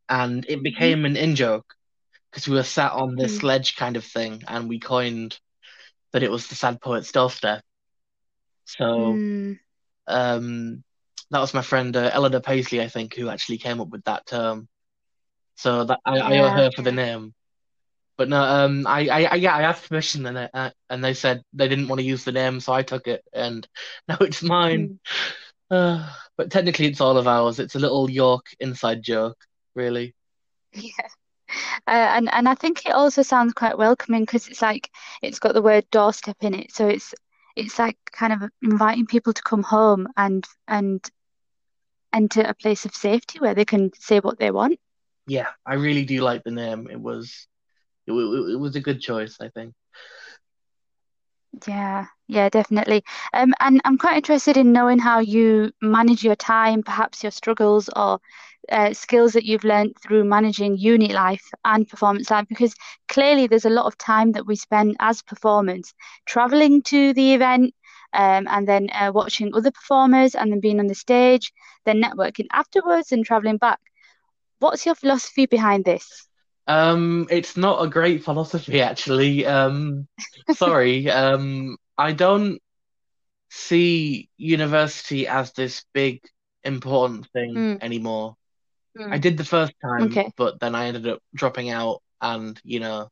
and 0.09 0.45
it 0.47 0.63
mhm, 0.63 0.63
became 0.63 1.05
an 1.05 1.17
in 1.17 1.35
joke 1.35 1.65
because 2.31 2.47
we 2.47 2.55
were 2.55 2.63
sat 2.63 2.91
on 2.93 3.15
this 3.15 3.41
mm, 3.41 3.43
ledge 3.43 3.75
kind 3.75 3.95
of 3.97 4.03
thing, 4.05 4.41
and 4.47 4.69
we 4.69 4.79
coined 4.79 5.37
that 6.13 6.23
it 6.23 6.31
was 6.31 6.47
the 6.47 6.55
Sad 6.55 6.81
Poet's 6.81 7.11
Doorstep. 7.11 7.61
So 8.65 9.21
mm. 9.21 9.57
um, 10.07 10.83
that 11.31 11.39
was 11.39 11.53
my 11.53 11.61
friend 11.61 11.95
uh, 11.95 12.09
Eleanor 12.13 12.41
Paisley, 12.41 12.81
I 12.81 12.87
think, 12.87 13.15
who 13.15 13.29
actually 13.29 13.57
came 13.57 13.81
up 13.81 13.89
with 13.89 14.03
that 14.05 14.25
term. 14.25 14.67
So 15.55 15.85
that 15.85 15.99
I, 16.05 16.19
I 16.19 16.37
owe 16.39 16.49
Yeah, 16.49 16.51
her 16.51 16.69
for 16.75 16.81
the 16.83 16.91
name. 16.91 17.33
But 18.17 18.29
no, 18.29 18.41
um, 18.41 18.85
I, 18.85 19.07
I, 19.07 19.23
I 19.23 19.35
yeah, 19.35 19.55
I 19.55 19.63
asked 19.63 19.87
permission 19.87 20.25
and 20.25 20.49
uh, 20.53 20.71
and 20.89 21.03
they 21.03 21.13
said 21.13 21.43
they 21.53 21.67
didn't 21.67 21.87
want 21.87 21.99
to 21.99 22.05
use 22.05 22.23
the 22.23 22.31
name, 22.31 22.59
so 22.59 22.73
I 22.73 22.83
took 22.83 23.07
it, 23.07 23.23
and 23.33 23.67
now 24.07 24.17
it's 24.21 24.43
mine. 24.43 24.99
Mm. 25.71 25.99
Uh, 26.01 26.09
but 26.37 26.51
technically, 26.51 26.87
it's 26.87 27.01
all 27.01 27.17
of 27.17 27.27
ours. 27.27 27.59
It's 27.59 27.75
a 27.75 27.79
little 27.79 28.09
York 28.09 28.47
inside 28.59 29.01
joke, 29.03 29.37
really. 29.75 30.15
Yeah. 30.73 31.07
Uh, 31.87 32.15
and 32.15 32.33
and 32.33 32.47
I 32.47 32.55
think 32.55 32.85
it 32.85 32.93
also 32.93 33.23
sounds 33.23 33.53
quite 33.53 33.77
welcoming 33.77 34.23
because 34.23 34.47
it's 34.47 34.61
like 34.61 34.89
it's 35.21 35.39
got 35.39 35.53
the 35.53 35.61
word 35.61 35.85
doorstep 35.91 36.37
in 36.41 36.53
it, 36.53 36.71
so 36.71 36.87
it's 36.87 37.13
it's 37.55 37.77
like 37.77 37.97
kind 38.11 38.33
of 38.33 38.49
inviting 38.61 39.05
people 39.05 39.33
to 39.33 39.41
come 39.41 39.63
home 39.63 40.07
and 40.15 40.45
and 40.67 41.03
enter 42.13 42.41
a 42.41 42.53
place 42.53 42.85
of 42.85 42.95
safety 42.95 43.39
where 43.39 43.53
they 43.53 43.65
can 43.65 43.91
say 43.99 44.19
what 44.19 44.39
they 44.39 44.51
want. 44.51 44.79
Yeah, 45.27 45.47
I 45.65 45.75
really 45.75 46.05
do 46.05 46.21
like 46.21 46.43
the 46.43 46.51
name. 46.51 46.87
It 46.89 46.99
was 46.99 47.47
it, 48.07 48.11
it, 48.11 48.51
it 48.53 48.59
was 48.59 48.75
a 48.75 48.81
good 48.81 49.01
choice, 49.01 49.37
I 49.41 49.49
think. 49.49 49.73
Yeah, 51.67 52.07
yeah, 52.27 52.49
definitely. 52.49 53.03
Um, 53.33 53.53
and 53.59 53.81
I'm 53.83 53.97
quite 53.97 54.15
interested 54.17 54.57
in 54.57 54.71
knowing 54.71 54.99
how 54.99 55.19
you 55.19 55.71
manage 55.81 56.23
your 56.23 56.35
time, 56.35 56.81
perhaps 56.81 57.23
your 57.23 57.31
struggles 57.31 57.89
or 57.95 58.19
uh, 58.71 58.93
skills 58.93 59.33
that 59.33 59.43
you've 59.43 59.65
learned 59.65 59.95
through 60.01 60.23
managing 60.23 60.77
uni 60.77 61.11
life 61.11 61.43
and 61.65 61.87
performance 61.87 62.31
life, 62.31 62.45
because 62.47 62.73
clearly 63.09 63.47
there's 63.47 63.65
a 63.65 63.69
lot 63.69 63.85
of 63.85 63.97
time 63.97 64.31
that 64.31 64.47
we 64.47 64.55
spend 64.55 64.95
as 64.99 65.21
performers 65.21 65.93
traveling 66.25 66.81
to 66.83 67.13
the 67.13 67.33
event, 67.33 67.73
um, 68.13 68.47
and 68.49 68.67
then 68.67 68.89
uh, 68.93 69.11
watching 69.13 69.53
other 69.53 69.71
performers 69.71 70.35
and 70.35 70.51
then 70.51 70.61
being 70.61 70.79
on 70.79 70.87
the 70.87 70.95
stage, 70.95 71.51
then 71.85 72.01
networking 72.01 72.47
afterwards 72.53 73.11
and 73.11 73.25
traveling 73.25 73.57
back. 73.57 73.79
What's 74.59 74.85
your 74.85 74.95
philosophy 74.95 75.47
behind 75.47 75.83
this? 75.83 76.27
Um, 76.67 77.27
it's 77.29 77.57
not 77.57 77.83
a 77.83 77.89
great 77.89 78.23
philosophy, 78.23 78.81
actually. 78.81 79.45
Um, 79.45 80.07
sorry. 80.47 81.09
Um, 81.11 81.77
I 81.97 82.13
don't 82.13 82.61
see 83.49 84.29
university 84.37 85.27
as 85.27 85.53
this 85.53 85.85
big 85.93 86.21
important 86.63 87.27
thing 87.33 87.67
Mm, 87.67 87.81
anymore. 87.81 88.35
I 89.11 89.17
mm, 89.17 89.19
did 89.19 89.37
the 89.37 89.45
first 89.45 89.73
time, 89.83 90.21
okay. 90.21 90.31
but 90.37 90.59
then 90.59 90.75
I 90.75 90.87
ended 90.87 91.07
up 91.07 91.21
dropping 91.35 91.69
out, 91.69 92.01
and 92.21 92.59
you 92.63 92.79
know, 92.79 93.09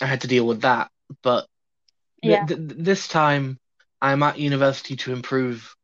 I 0.00 0.06
had 0.06 0.20
to 0.22 0.28
deal 0.28 0.46
with 0.46 0.60
that. 0.62 0.90
But 1.22 1.46
th 2.24 2.40
Yeah. 2.40 2.48
th 2.48 2.58
this 2.88 3.08
time, 3.08 3.58
I'm 4.00 4.22
at 4.22 4.38
university 4.38 4.96
to 4.96 5.12
improve 5.12 5.74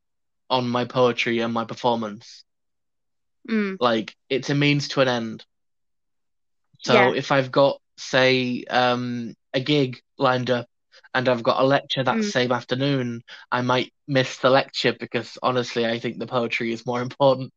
on 0.51 0.69
my 0.69 0.85
poetry 0.87 1.41
and 1.41 1.53
my 1.55 1.65
performance. 1.65 2.45
Mm, 3.49 3.77
Like, 3.81 4.15
it's 4.29 4.51
a 4.51 4.55
means 4.55 4.89
to 4.89 5.01
an 5.01 5.09
end. 5.09 5.47
So 6.83 6.95
yeah. 6.95 7.13
if 7.13 7.33
I've 7.33 7.51
got, 7.51 7.81
say, 7.97 8.65
um, 8.65 9.35
a 9.55 9.61
gig 9.61 10.01
lined 10.19 10.51
up 10.51 10.67
and 11.15 11.29
I've 11.29 11.43
got 11.43 11.61
a 11.61 11.65
lecture 11.65 12.05
that 12.05 12.19
Mm. 12.19 12.25
same 12.25 12.53
afternoon, 12.53 13.23
I 13.51 13.63
might 13.63 13.93
miss 14.07 14.39
the 14.39 14.51
lecture 14.51 14.95
because 14.99 15.39
honestly, 15.43 15.87
I 15.87 15.99
think 15.99 16.19
the 16.19 16.27
poetry 16.27 16.73
is 16.73 16.87
more 16.87 17.01
important. 17.03 17.53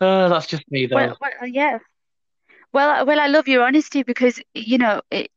Uh, 0.00 0.28
that's 0.28 0.46
just 0.46 0.64
me, 0.70 0.86
though. 0.86 0.96
Well, 0.96 1.16
well, 1.20 1.46
yeah. 1.46 1.78
Well, 2.72 3.06
well, 3.06 3.20
I 3.20 3.26
love 3.28 3.48
your 3.48 3.64
honesty 3.64 4.02
because, 4.02 4.40
you 4.54 4.78
know, 4.78 5.00
it, 5.10 5.30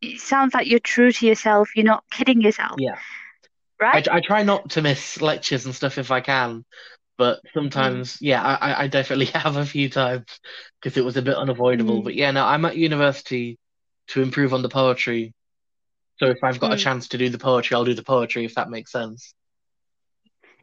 it 0.00 0.20
sounds 0.20 0.54
like 0.54 0.68
you're 0.68 0.80
true 0.80 1.12
to 1.12 1.26
yourself. 1.26 1.70
You're 1.76 1.84
not 1.84 2.04
kidding 2.10 2.40
yourself, 2.40 2.78
Yeah. 2.80 2.96
I, 3.80 3.80
right? 3.84 4.08
I 4.08 4.20
try 4.20 4.42
not 4.42 4.70
to 4.70 4.82
miss 4.82 5.20
lectures 5.20 5.66
and 5.66 5.74
stuff 5.74 5.98
if 5.98 6.10
I 6.10 6.20
can, 6.20 6.64
But 7.18 7.40
sometimes, 7.54 8.18
yeah, 8.20 8.42
I, 8.42 8.84
I 8.84 8.86
definitely 8.88 9.26
have 9.40 9.56
a 9.56 9.66
few 9.66 9.88
times 9.90 10.26
because 10.80 10.96
it 10.96 11.04
was 11.04 11.16
a 11.16 11.22
bit 11.22 11.36
unavoidable. 11.36 12.02
Mm. 12.02 12.04
But 12.04 12.14
yeah, 12.14 12.30
no, 12.30 12.44
I'm 12.44 12.64
at 12.64 12.76
university 12.76 13.58
to 14.08 14.22
improve 14.22 14.54
on 14.54 14.62
the 14.62 14.68
poetry. 14.68 15.34
So 16.18 16.26
if 16.26 16.38
I've 16.44 16.60
got 16.60 16.72
a 16.72 16.76
Mm. 16.76 16.78
chance 16.78 17.08
to 17.08 17.18
do 17.18 17.28
the 17.30 17.38
poetry, 17.38 17.74
I'll 17.76 17.84
do 17.84 17.94
the 17.94 18.02
poetry, 18.04 18.44
if 18.44 18.54
that 18.56 18.70
makes 18.70 18.92
sense. 18.92 19.34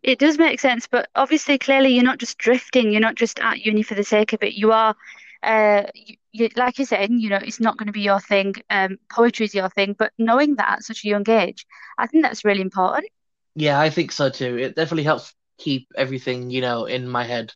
It 0.03 0.19
does 0.19 0.37
make 0.37 0.59
sense, 0.59 0.87
but 0.87 1.09
obviously, 1.15 1.57
clearly, 1.57 1.93
you're 1.93 2.03
not 2.03 2.19
just 2.19 2.37
drifting. 2.37 2.91
You're 2.91 3.01
not 3.01 3.15
just 3.15 3.39
at 3.39 3.65
uni 3.65 3.81
for 3.83 3.95
the 3.95 4.03
sake 4.03 4.33
of 4.33 4.43
it. 4.43 4.53
You 4.53 4.71
are, 4.71 4.95
uh, 5.43 5.83
you, 5.93 6.15
you, 6.31 6.49
like 6.55 6.79
you 6.79 6.85
said, 6.85 7.11
you 7.11 7.29
know, 7.29 7.39
it's 7.41 7.59
not 7.59 7.77
going 7.77 7.87
to 7.87 7.93
be 7.93 8.01
your 8.01 8.19
thing. 8.19 8.55
Um, 8.69 8.97
poetry 9.11 9.45
is 9.45 9.55
your 9.55 9.69
thing, 9.69 9.95
but 9.97 10.11
knowing 10.17 10.55
that 10.55 10.69
at 10.69 10.83
such 10.83 11.03
a 11.05 11.07
young 11.09 11.29
age, 11.29 11.65
I 11.97 12.07
think 12.07 12.23
that's 12.23 12.45
really 12.45 12.61
important. 12.61 13.07
Yeah, 13.55 13.79
I 13.79 13.89
think 13.89 14.11
so 14.11 14.29
too. 14.29 14.57
It 14.57 14.75
definitely 14.75 15.03
helps 15.03 15.33
keep 15.59 15.87
everything, 15.97 16.49
you 16.51 16.61
know, 16.61 16.85
in 16.85 17.07
my 17.07 17.25
head 17.25 17.53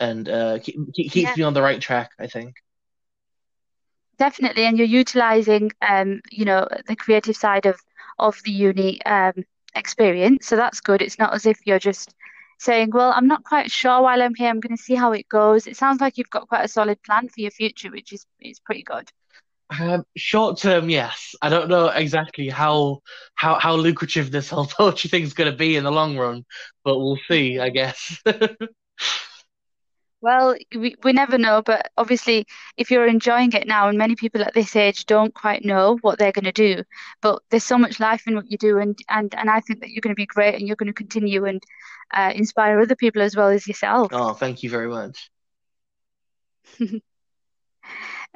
and 0.00 0.28
uh 0.28 0.58
keep, 0.60 0.76
keep, 0.94 1.12
keeps 1.12 1.36
Yeah, 1.36 1.36
me 1.36 1.42
on 1.42 1.54
the 1.54 1.62
right 1.62 1.80
track, 1.80 2.10
I 2.18 2.26
think. 2.26 2.54
definitely. 4.18 4.64
And 4.64 4.78
you're 4.78 4.86
utilizing, 4.86 5.70
um, 5.82 6.20
you 6.30 6.44
know, 6.44 6.66
the 6.86 6.96
creative 6.96 7.36
side 7.36 7.66
of 7.66 7.80
of 8.18 8.40
the 8.44 8.50
uni 8.52 9.02
um 9.04 9.44
experience. 9.74 10.46
So 10.46 10.56
that's 10.56 10.80
good. 10.80 11.02
It's 11.02 11.18
not 11.18 11.34
as 11.34 11.46
if 11.46 11.58
you're 11.66 11.78
just 11.78 12.14
saying, 12.58 12.90
well, 12.92 13.12
I'm 13.14 13.26
not 13.28 13.44
quite 13.44 13.70
sure 13.70 14.02
while 14.02 14.22
I'm 14.22 14.34
here. 14.34 14.48
I'm 14.48 14.60
going 14.60 14.76
to 14.76 14.82
see 14.82 14.94
how 14.94 15.12
it 15.12 15.28
goes. 15.28 15.66
It 15.66 15.76
sounds 15.76 16.00
like 16.00 16.18
you've 16.18 16.30
got 16.30 16.48
quite 16.48 16.64
a 16.64 16.68
solid 16.68 17.02
plan 17.02 17.28
for 17.28 17.40
your 17.40 17.50
future, 17.50 17.90
which 17.90 18.12
is 18.12 18.26
is 18.40 18.60
pretty 18.60 18.82
good. 18.82 19.10
Um, 19.70 20.04
short 20.16 20.58
term, 20.58 20.90
yes. 20.90 21.34
I 21.40 21.48
don't 21.48 21.68
know 21.68 21.86
exactly 21.88 22.48
how 22.48 23.00
how 23.34 23.58
how 23.58 23.74
lucrative 23.76 24.30
this 24.30 24.50
whole 24.50 24.66
poetry 24.78 25.08
thing's 25.08 25.34
going 25.34 25.50
to 25.50 25.56
be 25.56 25.76
in 25.76 25.84
the 25.84 25.92
long 25.92 26.16
run, 26.16 26.44
but 26.84 26.98
we'll 26.98 27.18
see, 27.28 27.58
I 27.58 27.70
guess. 27.70 28.22
Well, 30.22 30.54
we, 30.72 30.94
we 31.02 31.12
never 31.12 31.36
know, 31.36 31.62
but 31.62 31.90
obviously, 31.96 32.46
if 32.76 32.92
you're 32.92 33.08
enjoying 33.08 33.52
it 33.54 33.66
now, 33.66 33.88
and 33.88 33.98
many 33.98 34.14
people 34.14 34.40
at 34.42 34.54
this 34.54 34.76
age 34.76 35.04
don't 35.06 35.34
quite 35.34 35.64
know 35.64 35.98
what 36.00 36.16
they're 36.16 36.30
going 36.30 36.44
to 36.44 36.52
do, 36.52 36.84
but 37.20 37.42
there's 37.50 37.64
so 37.64 37.76
much 37.76 37.98
life 37.98 38.28
in 38.28 38.36
what 38.36 38.48
you 38.48 38.56
do, 38.56 38.78
and 38.78 38.96
and 39.08 39.34
and 39.34 39.50
I 39.50 39.58
think 39.58 39.80
that 39.80 39.90
you're 39.90 40.00
going 40.00 40.14
to 40.14 40.20
be 40.20 40.26
great, 40.26 40.54
and 40.54 40.64
you're 40.64 40.76
going 40.76 40.86
to 40.86 40.92
continue 40.92 41.44
and 41.46 41.60
uh, 42.14 42.30
inspire 42.36 42.80
other 42.80 42.94
people 42.94 43.20
as 43.20 43.34
well 43.34 43.48
as 43.48 43.66
yourself. 43.66 44.12
Oh, 44.12 44.32
thank 44.32 44.62
you 44.62 44.70
very 44.70 44.88
much. 44.88 45.28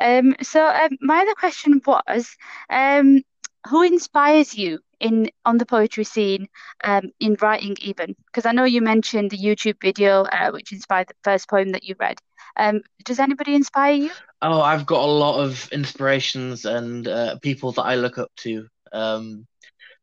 Um, 0.00 0.34
so 0.42 0.64
um, 0.66 0.90
my 1.00 1.20
other 1.20 1.34
question 1.34 1.80
was, 1.86 2.36
um, 2.70 3.22
who 3.68 3.82
inspires 3.82 4.54
you 4.54 4.80
in 5.00 5.30
on 5.44 5.58
the 5.58 5.66
poetry 5.66 6.04
scene, 6.04 6.48
um, 6.84 7.10
in 7.20 7.36
writing 7.40 7.76
even? 7.80 8.14
Because 8.26 8.46
I 8.46 8.52
know 8.52 8.64
you 8.64 8.80
mentioned 8.82 9.30
the 9.30 9.38
YouTube 9.38 9.80
video, 9.80 10.22
uh, 10.24 10.50
which 10.50 10.72
inspired 10.72 11.08
the 11.08 11.14
first 11.24 11.48
poem 11.48 11.70
that 11.72 11.84
you 11.84 11.94
read. 11.98 12.18
Um, 12.56 12.82
does 13.04 13.18
anybody 13.20 13.54
inspire 13.54 13.94
you? 13.94 14.10
Oh, 14.42 14.60
I've 14.60 14.86
got 14.86 15.00
a 15.02 15.06
lot 15.12 15.40
of 15.42 15.68
inspirations 15.72 16.64
and 16.64 17.06
uh, 17.08 17.38
people 17.42 17.72
that 17.72 17.82
I 17.82 17.94
look 17.96 18.18
up 18.18 18.30
to. 18.38 18.66
Um, 18.92 19.46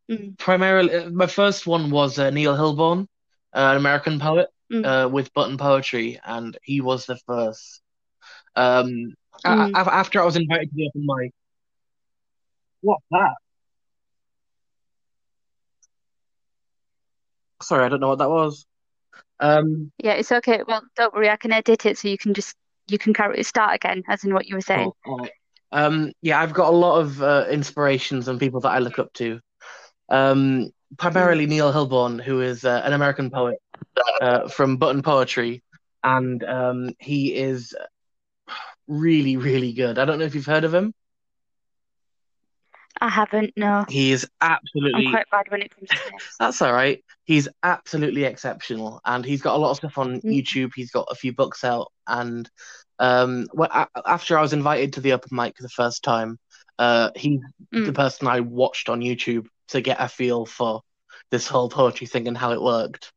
Mm, 0.10 0.36
primarily, 0.38 0.94
uh, 0.96 1.10
my 1.10 1.28
first 1.28 1.66
one 1.68 1.90
was 1.92 2.20
uh, 2.20 2.30
Neil 2.30 2.56
Hilborn, 2.56 3.02
uh, 3.54 3.70
an 3.72 3.78
American 3.78 4.20
poet 4.20 4.50
mm, 4.72 4.84
uh, 4.84 5.10
with 5.12 5.34
button 5.34 5.58
poetry, 5.58 6.20
and 6.26 6.58
he 6.64 6.82
was 6.82 7.06
the 7.06 7.18
first. 7.28 7.82
Um, 8.56 9.14
mm. 9.46 9.72
after 9.76 10.22
I 10.22 10.26
was 10.26 10.36
invited 10.36 10.70
to 10.70 10.76
the 10.76 10.88
open 10.88 11.06
mic, 11.06 11.32
what's 12.82 13.04
that? 13.12 13.34
Sorry, 17.62 17.86
I 17.86 17.90
don't 17.90 18.00
know 18.00 18.10
what 18.10 18.20
that 18.20 18.30
was. 18.30 18.66
Um, 19.40 19.92
Yeah, 19.98 20.14
it's 20.14 20.32
okay. 20.32 20.64
Well, 20.68 20.84
don't 20.96 21.14
worry, 21.14 21.30
I 21.30 21.38
can 21.38 21.52
edit 21.52 21.86
it 21.86 21.98
so 21.98 22.08
you 22.08 22.18
can 22.18 22.34
just 22.34 22.56
you 22.88 22.98
can 22.98 23.14
carry 23.14 23.42
start 23.44 23.76
again, 23.76 24.04
as 24.10 24.24
in 24.24 24.34
what 24.34 24.48
you 24.48 24.56
were 24.56 24.62
saying. 24.62 24.92
oh, 25.08 25.18
right. 25.18 25.32
Um, 25.72 26.12
yeah, 26.22 26.40
I've 26.40 26.54
got 26.54 26.72
a 26.72 26.76
lot 26.76 27.00
of 27.00 27.22
uh, 27.24 27.46
inspirations 27.50 28.28
and 28.28 28.40
people 28.40 28.60
that 28.62 28.70
I 28.70 28.80
look 28.80 29.00
up 29.00 29.12
to. 29.14 29.40
Um, 30.10 30.72
Mm, 30.94 30.98
primarily 30.98 31.46
Neil 31.48 31.74
Hilborn, 31.74 32.22
who 32.22 32.42
is 32.42 32.66
uh, 32.66 32.82
an 32.86 32.94
American 32.94 33.30
poet 33.30 33.58
uh, 34.22 34.48
from 34.48 34.78
Button 34.78 35.02
Poetry, 35.02 35.64
and 36.04 36.44
um, 36.44 36.92
he 37.00 37.34
is 37.34 37.76
really, 38.88 39.38
really 39.38 39.74
good. 39.74 39.98
I 39.98 40.06
don't 40.06 40.20
know 40.20 40.26
if 40.26 40.36
you've 40.36 40.46
heard 40.46 40.64
of 40.64 40.74
him. 40.74 40.94
I 43.02 43.10
haven't, 43.10 43.54
no. 43.58 43.86
He 43.90 44.12
is 44.12 44.28
absolutely. 44.42 45.08
I'm 45.08 45.12
quite 45.12 45.30
bad 45.30 45.46
when 45.50 45.62
it 45.62 45.76
comes 45.76 45.90
to 45.90 45.96
names. 46.12 46.24
that's 46.40 46.62
all 46.62 46.72
right. 46.72 47.04
He's 47.26 47.48
absolutely 47.64 48.24
exceptional, 48.24 49.02
and 49.06 49.26
he's 49.26 49.42
got 49.42 49.56
a 49.56 49.58
lot 49.58 49.72
of 49.72 49.78
stuff 49.78 49.98
on 49.98 50.22
Mm, 50.22 50.24
YouTube. 50.24 50.72
He's 50.76 50.92
got 50.92 51.08
a 51.10 51.16
few 51.16 51.34
books 51.34 51.64
out, 51.64 51.92
and 52.08 52.50
um, 53.00 53.48
wh- 53.58 53.76
a- 53.76 53.88
after 54.06 54.38
I 54.38 54.42
was 54.42 54.54
invited 54.54 54.94
to 54.94 55.02
the 55.02 55.14
open 55.14 55.36
mic 55.36 55.56
the 55.58 55.70
first 55.70 56.04
time, 56.04 56.38
uh, 56.80 57.10
he's 57.16 57.40
the 57.72 57.80
mm. 57.80 57.96
person 57.96 58.28
I 58.28 58.42
watched 58.42 58.90
on 58.90 59.02
YouTube 59.02 59.48
to 59.70 59.82
get 59.82 59.98
a 60.00 60.08
feel 60.08 60.46
for 60.46 60.82
this 61.32 61.48
whole 61.48 61.70
poetry 61.70 62.08
thing 62.08 62.28
and 62.28 62.38
how 62.38 62.52
it 62.52 62.62
worked. 62.62 63.12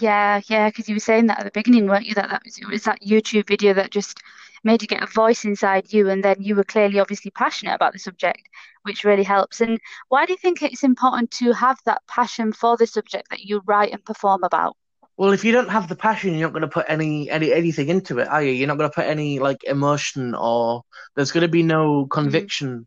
Yeah, 0.00 0.40
yeah, 0.48 0.68
because 0.68 0.88
you 0.88 0.94
were 0.96 1.00
saying 1.00 1.26
that 1.26 1.38
at 1.40 1.44
the 1.44 1.50
beginning, 1.52 1.86
weren't 1.86 2.06
you? 2.06 2.14
That 2.14 2.30
that 2.30 2.42
was 2.44 2.58
it 2.58 2.66
was 2.66 2.84
that 2.84 3.02
YouTube 3.02 3.46
video 3.46 3.74
that 3.74 3.90
just 3.90 4.18
made 4.64 4.82
you 4.82 4.88
get 4.88 5.02
a 5.02 5.06
voice 5.06 5.44
inside 5.44 5.92
you, 5.92 6.08
and 6.08 6.24
then 6.24 6.36
you 6.42 6.56
were 6.56 6.64
clearly 6.64 6.98
obviously 7.00 7.30
passionate 7.30 7.74
about 7.74 7.92
the 7.92 7.98
subject, 7.98 8.48
which 8.82 9.04
really 9.04 9.22
helps. 9.24 9.60
And 9.60 9.78
why 10.08 10.26
do 10.26 10.32
you 10.32 10.38
think 10.38 10.62
it's 10.62 10.84
important 10.84 11.30
to 11.32 11.52
have 11.52 11.78
that 11.86 12.06
passion 12.06 12.52
for 12.52 12.76
the 12.76 12.86
subject 12.86 13.30
that 13.30 13.40
you 13.40 13.62
write 13.66 13.92
and 13.92 14.04
perform 14.04 14.42
about? 14.44 14.76
Well, 15.16 15.32
if 15.32 15.44
you 15.44 15.52
don't 15.52 15.68
have 15.68 15.88
the 15.88 15.96
passion, 15.96 16.34
you're 16.34 16.48
not 16.48 16.52
going 16.52 16.62
to 16.62 16.68
put 16.68 16.86
any 16.88 17.30
any 17.30 17.52
anything 17.52 17.88
into 17.88 18.18
it, 18.20 18.28
are 18.28 18.42
you? 18.42 18.52
You're 18.52 18.68
not 18.68 18.78
going 18.78 18.90
to 18.90 18.94
put 18.94 19.06
any 19.06 19.38
like 19.38 19.62
emotion 19.64 20.34
or 20.34 20.82
there's 21.14 21.32
going 21.32 21.42
to 21.42 21.48
be 21.48 21.62
no 21.62 22.06
Mm, 22.24 22.46
conviction 22.46 22.86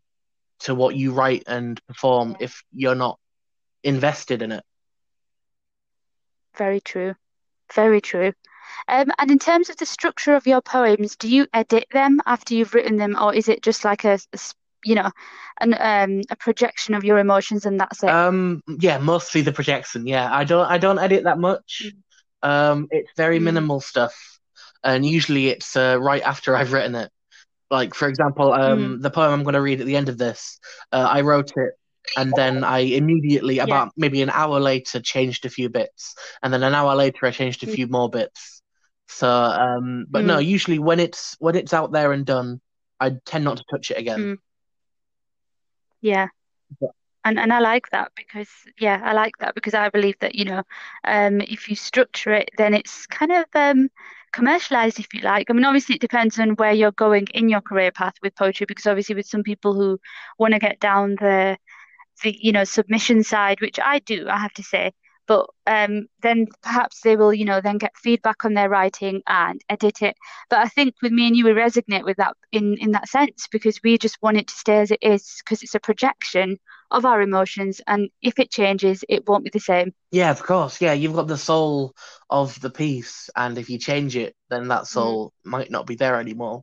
to 0.60 0.74
what 0.74 0.96
you 0.96 1.12
write 1.12 1.44
and 1.46 1.80
perform 1.86 2.36
yeah, 2.36 2.38
if 2.40 2.62
you're 2.72 2.94
not 2.96 3.18
invested 3.84 4.42
in 4.42 4.52
it. 4.52 4.64
Very 6.56 6.80
true. 6.80 7.14
Very 7.74 8.00
true. 8.00 8.32
Um, 8.88 9.10
and 9.18 9.30
in 9.30 9.38
terms 9.38 9.70
of 9.70 9.76
the 9.76 9.86
structure 9.86 10.34
of 10.34 10.46
your 10.46 10.60
poems, 10.60 11.16
do 11.16 11.28
you 11.28 11.46
edit 11.52 11.86
them 11.92 12.20
after 12.26 12.54
you've 12.54 12.74
written 12.74 12.96
them, 12.96 13.16
or 13.20 13.34
is 13.34 13.48
it 13.48 13.62
just 13.62 13.84
like 13.84 14.04
a, 14.04 14.18
you 14.84 14.94
know, 14.94 15.10
an 15.60 15.74
um 15.74 16.22
a 16.30 16.36
projection 16.36 16.94
of 16.94 17.04
your 17.04 17.18
emotions 17.18 17.66
and 17.66 17.80
that's 17.80 18.02
it? 18.02 18.10
Um, 18.10 18.62
yeah, 18.66 18.98
mostly 18.98 19.42
the 19.42 19.52
projection. 19.52 20.06
Yeah, 20.06 20.28
I 20.32 20.44
don't 20.44 20.66
I 20.66 20.78
don't 20.78 20.98
edit 20.98 21.24
that 21.24 21.38
much. 21.38 21.82
Mm, 21.84 22.02
Um, 22.42 22.88
it's 22.90 23.10
very 23.16 23.38
mm, 23.38 23.44
minimal 23.44 23.80
stuff, 23.80 24.14
and 24.82 25.04
usually 25.06 25.48
it's 25.48 25.76
uh, 25.76 25.98
right 26.00 26.22
after 26.22 26.56
I've 26.56 26.72
written 26.72 26.94
it. 26.94 27.10
Like 27.70 27.94
for 27.94 28.08
example, 28.08 28.50
mm. 28.50 28.58
um, 28.58 29.00
the 29.00 29.10
poem 29.10 29.32
I'm 29.32 29.42
going 29.42 29.54
to 29.54 29.62
read 29.62 29.80
at 29.80 29.86
the 29.86 29.96
end 29.96 30.08
of 30.08 30.18
this, 30.18 30.58
uh, 30.92 31.08
I 31.10 31.22
wrote 31.22 31.52
it, 31.56 31.72
and 32.16 32.34
then 32.34 32.64
I 32.64 32.80
immediately, 32.80 33.58
Yeah. 33.62 33.82
about 33.82 33.92
maybe 33.96 34.22
an 34.22 34.30
hour 34.30 34.60
later, 34.60 35.00
changed 35.00 35.44
a 35.46 35.50
few 35.50 35.68
bits, 35.68 36.14
and 36.42 36.52
then 36.52 36.62
an 36.62 36.74
hour 36.74 36.94
later, 36.94 37.26
I 37.26 37.30
changed 37.30 37.62
a 37.62 37.66
Mm, 37.66 37.76
few 37.76 37.86
more 37.88 38.08
bits. 38.10 38.62
So, 39.08 39.28
um, 39.28 40.06
but 40.10 40.24
no, 40.24 40.38
mm, 40.38 40.40
usually 40.40 40.78
when 40.78 41.00
it's 41.00 41.36
when 41.38 41.56
it's 41.56 41.72
out 41.74 41.92
there 41.92 42.12
and 42.12 42.24
done, 42.26 42.60
I 43.00 43.12
tend 43.26 43.44
not 43.44 43.58
to 43.58 43.64
touch 43.70 43.90
it 43.90 43.98
again. 43.98 44.30
mm. 44.32 44.38
Yeah. 46.00 46.28
But, 46.80 46.90
And 47.24 47.38
and 47.38 47.52
I 47.52 47.58
like 47.60 47.90
that 47.90 48.12
because 48.16 48.48
yeah, 48.78 49.00
I 49.04 49.12
like 49.12 49.32
that 49.40 49.54
because 49.54 49.74
I 49.74 49.88
believe 49.90 50.16
that, 50.20 50.34
you 50.34 50.44
know, 50.44 50.62
um 51.04 51.40
if 51.40 51.68
you 51.68 51.76
structure 51.76 52.32
it 52.32 52.50
then 52.58 52.74
it's 52.74 53.06
kind 53.06 53.32
of 53.32 53.44
um 53.54 53.88
commercialized 54.32 54.98
if 55.00 55.12
you 55.14 55.20
like. 55.22 55.50
I 55.50 55.54
mean 55.54 55.64
obviously 55.64 55.96
it 55.96 56.00
depends 56.02 56.38
on 56.38 56.50
where 56.56 56.72
you're 56.72 56.92
going 56.92 57.26
in 57.34 57.48
your 57.48 57.60
career 57.62 57.92
path 57.92 58.14
with 58.22 58.34
poetry 58.36 58.66
because 58.68 58.86
obviously 58.86 59.14
with 59.16 59.26
some 59.26 59.42
people 59.42 59.74
who 59.74 59.98
want 60.38 60.54
to 60.54 60.60
get 60.60 60.80
down 60.80 61.16
the 61.20 61.56
the 62.22 62.36
you 62.40 62.52
know 62.52 62.64
submission 62.64 63.22
side, 63.22 63.60
which 63.60 63.78
I 63.80 63.98
do, 64.00 64.26
I 64.28 64.38
have 64.38 64.52
to 64.54 64.62
say. 64.62 64.92
But 65.26 65.46
um, 65.66 66.06
then 66.20 66.48
perhaps 66.62 67.00
they 67.00 67.16
will, 67.16 67.32
you 67.32 67.46
know, 67.46 67.60
then 67.62 67.78
get 67.78 67.96
feedback 67.96 68.44
on 68.44 68.52
their 68.52 68.68
writing 68.68 69.22
and 69.26 69.58
edit 69.70 70.02
it. 70.02 70.16
But 70.50 70.58
I 70.58 70.68
think 70.68 70.94
with 71.02 71.12
me 71.12 71.26
and 71.26 71.34
you, 71.36 71.46
we 71.46 71.52
resonate 71.52 72.04
with 72.04 72.18
that 72.18 72.36
in 72.52 72.76
in 72.78 72.92
that 72.92 73.08
sense 73.08 73.48
because 73.50 73.80
we 73.82 73.96
just 73.98 74.18
want 74.22 74.36
it 74.36 74.48
to 74.48 74.54
stay 74.54 74.80
as 74.80 74.90
it 74.90 74.98
is 75.02 75.40
because 75.42 75.62
it's 75.62 75.74
a 75.74 75.80
projection 75.80 76.58
of 76.90 77.04
our 77.06 77.22
emotions, 77.22 77.80
and 77.86 78.10
if 78.22 78.38
it 78.38 78.50
changes, 78.50 79.04
it 79.08 79.26
won't 79.26 79.44
be 79.44 79.50
the 79.50 79.60
same. 79.60 79.92
yeah, 80.10 80.30
of 80.30 80.42
course, 80.42 80.80
yeah, 80.80 80.92
you've 80.92 81.14
got 81.14 81.26
the 81.26 81.36
soul 81.38 81.94
of 82.30 82.60
the 82.60 82.70
piece, 82.70 83.28
and 83.36 83.58
if 83.58 83.68
you 83.68 83.78
change 83.78 84.16
it, 84.16 84.34
then 84.48 84.68
that 84.68 84.86
Mm. 84.90 85.16
soul 85.16 85.32
might 85.44 85.70
not 85.70 85.86
be 85.86 85.96
there 85.96 86.20
anymore. 86.20 86.62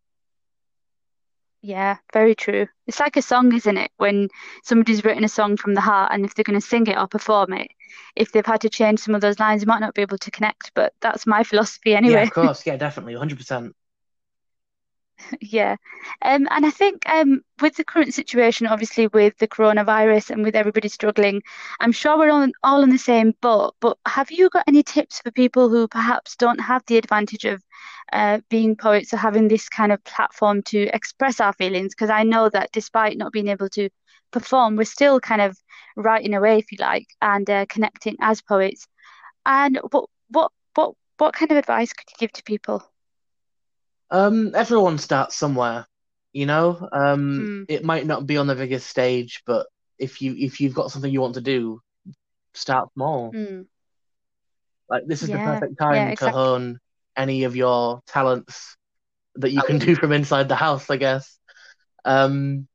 Yeah, 1.63 1.97
very 2.11 2.33
true. 2.33 2.67
It's 2.87 2.99
like 2.99 3.17
a 3.17 3.21
song, 3.21 3.53
isn't 3.53 3.77
it? 3.77 3.91
When 3.97 4.29
somebody's 4.63 5.03
written 5.05 5.23
a 5.23 5.29
song 5.29 5.57
from 5.57 5.75
the 5.75 5.81
heart, 5.81 6.11
and 6.11 6.25
if 6.25 6.33
they're 6.33 6.43
going 6.43 6.59
to 6.59 6.65
sing 6.65 6.87
it 6.87 6.97
or 6.97 7.07
perform 7.07 7.53
it, 7.53 7.69
if 8.15 8.31
they've 8.31 8.45
had 8.45 8.61
to 8.61 8.69
change 8.69 8.99
some 8.99 9.13
of 9.13 9.21
those 9.21 9.39
lines, 9.39 9.61
you 9.61 9.67
might 9.67 9.79
not 9.79 9.93
be 9.93 10.01
able 10.01 10.17
to 10.17 10.31
connect. 10.31 10.71
But 10.73 10.93
that's 11.01 11.27
my 11.27 11.43
philosophy 11.43 11.95
anyway. 11.95 12.21
Yeah, 12.21 12.23
of 12.23 12.29
course, 12.31 12.65
yeah, 12.65 12.77
definitely, 12.77 13.13
100%. 13.13 13.75
Yeah. 15.41 15.75
Um, 16.21 16.47
and 16.51 16.65
I 16.65 16.69
think 16.71 17.07
um, 17.09 17.41
with 17.61 17.75
the 17.75 17.83
current 17.83 18.13
situation, 18.13 18.67
obviously 18.67 19.07
with 19.07 19.37
the 19.37 19.47
coronavirus 19.47 20.31
and 20.31 20.43
with 20.43 20.55
everybody 20.55 20.87
struggling, 20.89 21.41
I'm 21.79 21.91
sure 21.91 22.17
we're 22.17 22.31
all, 22.31 22.47
all 22.63 22.83
in 22.83 22.89
the 22.89 22.97
same 22.97 23.33
boat. 23.41 23.75
But 23.79 23.97
have 24.07 24.31
you 24.31 24.49
got 24.49 24.65
any 24.67 24.83
tips 24.83 25.19
for 25.19 25.31
people 25.31 25.69
who 25.69 25.87
perhaps 25.87 26.35
don't 26.35 26.59
have 26.59 26.83
the 26.87 26.97
advantage 26.97 27.45
of 27.45 27.61
uh, 28.13 28.39
being 28.49 28.75
poets 28.75 29.13
or 29.13 29.17
having 29.17 29.47
this 29.47 29.69
kind 29.69 29.91
of 29.91 30.03
platform 30.03 30.61
to 30.63 30.87
express 30.93 31.39
our 31.39 31.53
feelings? 31.53 31.93
Because 31.93 32.09
I 32.09 32.23
know 32.23 32.49
that 32.49 32.71
despite 32.71 33.17
not 33.17 33.31
being 33.33 33.47
able 33.47 33.69
to 33.69 33.89
perform, 34.31 34.75
we're 34.75 34.83
still 34.85 35.19
kind 35.19 35.41
of 35.41 35.57
writing 35.95 36.33
away, 36.33 36.57
if 36.59 36.71
you 36.71 36.77
like, 36.79 37.07
and 37.21 37.49
uh, 37.49 37.65
connecting 37.69 38.15
as 38.21 38.41
poets. 38.41 38.87
And 39.45 39.79
what 39.91 40.09
what 40.29 40.51
what 40.75 40.95
what 41.17 41.33
kind 41.33 41.51
of 41.51 41.57
advice 41.57 41.93
could 41.93 42.09
you 42.11 42.17
give 42.19 42.33
to 42.33 42.43
people? 42.43 42.90
Um, 44.11 44.53
everyone 44.55 44.97
starts 44.99 45.35
somewhere, 45.35 45.87
you 46.33 46.45
know. 46.45 46.87
Um, 46.91 47.49
Mm, 47.49 47.67
it 47.67 47.83
might 47.83 48.05
not 48.05 48.27
be 48.27 48.37
on 48.37 48.47
the 48.47 48.55
biggest 48.55 48.87
stage, 48.87 49.43
but 49.45 49.67
if 49.99 50.21
you 50.21 50.35
if 50.37 50.59
you've 50.61 50.75
got 50.75 50.91
something 50.91 51.11
you 51.11 51.21
want 51.21 51.35
to 51.35 51.41
do, 51.41 51.81
start 52.53 52.91
small. 52.93 53.35
mm. 53.35 53.67
Like 54.89 55.03
this 55.07 55.23
is 55.23 55.31
the 55.31 55.39
Yeah, 55.39 55.39
perfect 55.39 55.77
yeah, 55.89 56.11
time 56.11 56.13
to 56.15 56.29
hone 56.31 56.79
any 57.17 57.43
of 57.43 57.55
your 57.55 58.01
talents 58.07 58.75
that 59.35 59.51
you 59.51 59.63
can 59.63 59.79
do 59.79 59.95
from 59.95 60.11
inside 60.11 60.49
the 60.49 60.55
house, 60.55 60.89
I 60.89 60.97
guess. 60.97 61.37
Um, 62.05 62.67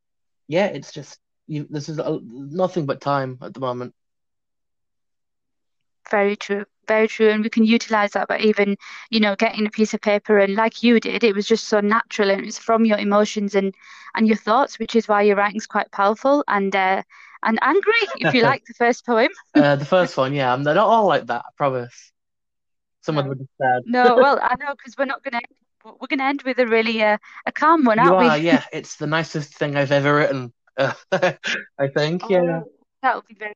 yeah, 0.48 0.66
it's 0.66 0.92
just 0.92 1.18
you, 1.46 1.66
this 1.70 1.88
is 1.88 1.98
a, 1.98 2.20
nothing 2.22 2.86
but 2.86 3.00
time 3.00 3.38
at 3.42 3.54
the 3.54 3.60
moment. 3.60 3.94
Very 6.10 6.36
true. 6.36 6.64
Very 6.88 7.08
true. 7.08 7.30
And 7.30 7.42
we 7.42 7.50
can 7.50 7.64
utilize 7.64 8.12
that 8.12 8.28
by 8.28 8.38
even, 8.38 8.76
you 9.10 9.18
know, 9.20 9.34
getting 9.34 9.66
a 9.66 9.70
piece 9.70 9.92
of 9.92 10.00
paper 10.00 10.38
and 10.38 10.54
like 10.54 10.82
you 10.82 11.00
did, 11.00 11.24
it 11.24 11.34
was 11.34 11.46
just 11.46 11.64
so 11.68 11.80
natural 11.80 12.30
and 12.30 12.40
it 12.40 12.46
was 12.46 12.58
from 12.58 12.84
your 12.84 12.98
emotions 12.98 13.54
and 13.54 13.74
and 14.14 14.28
your 14.28 14.36
thoughts, 14.36 14.78
which 14.78 14.94
is 14.94 15.08
why 15.08 15.22
your 15.22 15.36
writing's 15.36 15.66
quite 15.66 15.90
powerful 15.90 16.44
and 16.48 16.74
uh 16.76 17.02
and 17.42 17.58
angry, 17.62 17.92
if 18.14 18.32
you 18.32 18.42
like 18.42 18.64
the 18.66 18.74
first 18.74 19.04
poem. 19.04 19.28
Uh, 19.54 19.76
the 19.76 19.84
first 19.84 20.16
one, 20.16 20.34
yeah, 20.34 20.54
they're 20.56 20.74
not 20.74 20.86
all 20.88 21.06
like 21.06 21.26
that, 21.26 21.44
I 21.46 21.50
promise. 21.56 22.12
Some 23.02 23.18
of 23.18 23.24
them 23.24 23.32
No. 23.32 23.32
are 23.32 23.36
just 23.36 23.50
sad. 23.60 23.82
No, 23.84 24.18
well, 24.18 24.38
I 24.42 24.56
know 24.56 24.74
because 24.74 24.96
we're 24.98 25.06
not 25.06 25.22
gonna 25.22 25.40
we're 25.84 26.08
gonna 26.08 26.24
end 26.24 26.42
with 26.42 26.58
a 26.58 26.66
really 26.66 27.02
uh, 27.02 27.18
a 27.46 27.52
calm 27.52 27.84
one, 27.84 27.98
aren't 27.98 28.18
are, 28.18 28.38
we? 28.38 28.38
yeah, 28.38 28.64
it's 28.72 28.96
the 28.96 29.06
nicest 29.06 29.54
thing 29.54 29.76
I've 29.76 29.92
ever 29.92 30.14
written. 30.14 30.52
Uh, 30.76 30.92
I 31.12 31.88
think, 31.94 32.28
yeah. 32.28 32.60
Oh, 32.60 32.64
that'll 33.02 33.22
be 33.22 33.34
very 33.34 33.54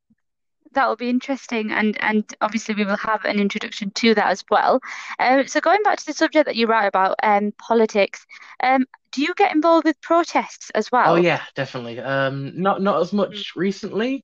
That'll 0.73 0.97
be 0.97 1.09
interesting, 1.11 1.71
and 1.73 1.97
and 2.03 2.25
obviously 2.41 2.75
we 2.75 2.85
will 2.85 2.97
have 2.97 3.25
an 3.25 3.39
introduction 3.41 3.91
to 3.93 4.15
that 4.15 4.29
as 4.29 4.45
well. 4.51 4.81
Um, 5.19 5.47
so 5.49 5.61
going 5.61 5.83
back 5.83 5.99
to 5.99 6.07
the 6.07 6.13
subject 6.13 6.47
that 6.47 6.57
you 6.57 6.67
write 6.67 6.87
about, 6.87 7.17
um, 7.23 7.53
politics, 7.59 8.25
um, 8.63 8.87
do 9.13 9.23
you 9.23 9.35
get 9.35 9.53
involved 9.55 9.85
with 9.85 10.01
protests 10.01 10.71
as 10.71 10.91
well? 10.93 11.05
Oh 11.05 11.15
yeah, 11.17 11.43
definitely. 11.55 11.99
Um, 11.99 12.61
not 12.61 12.83
not 12.83 13.01
as 13.01 13.13
Mm, 13.29 13.43
much 13.43 13.53
recently, 13.57 14.23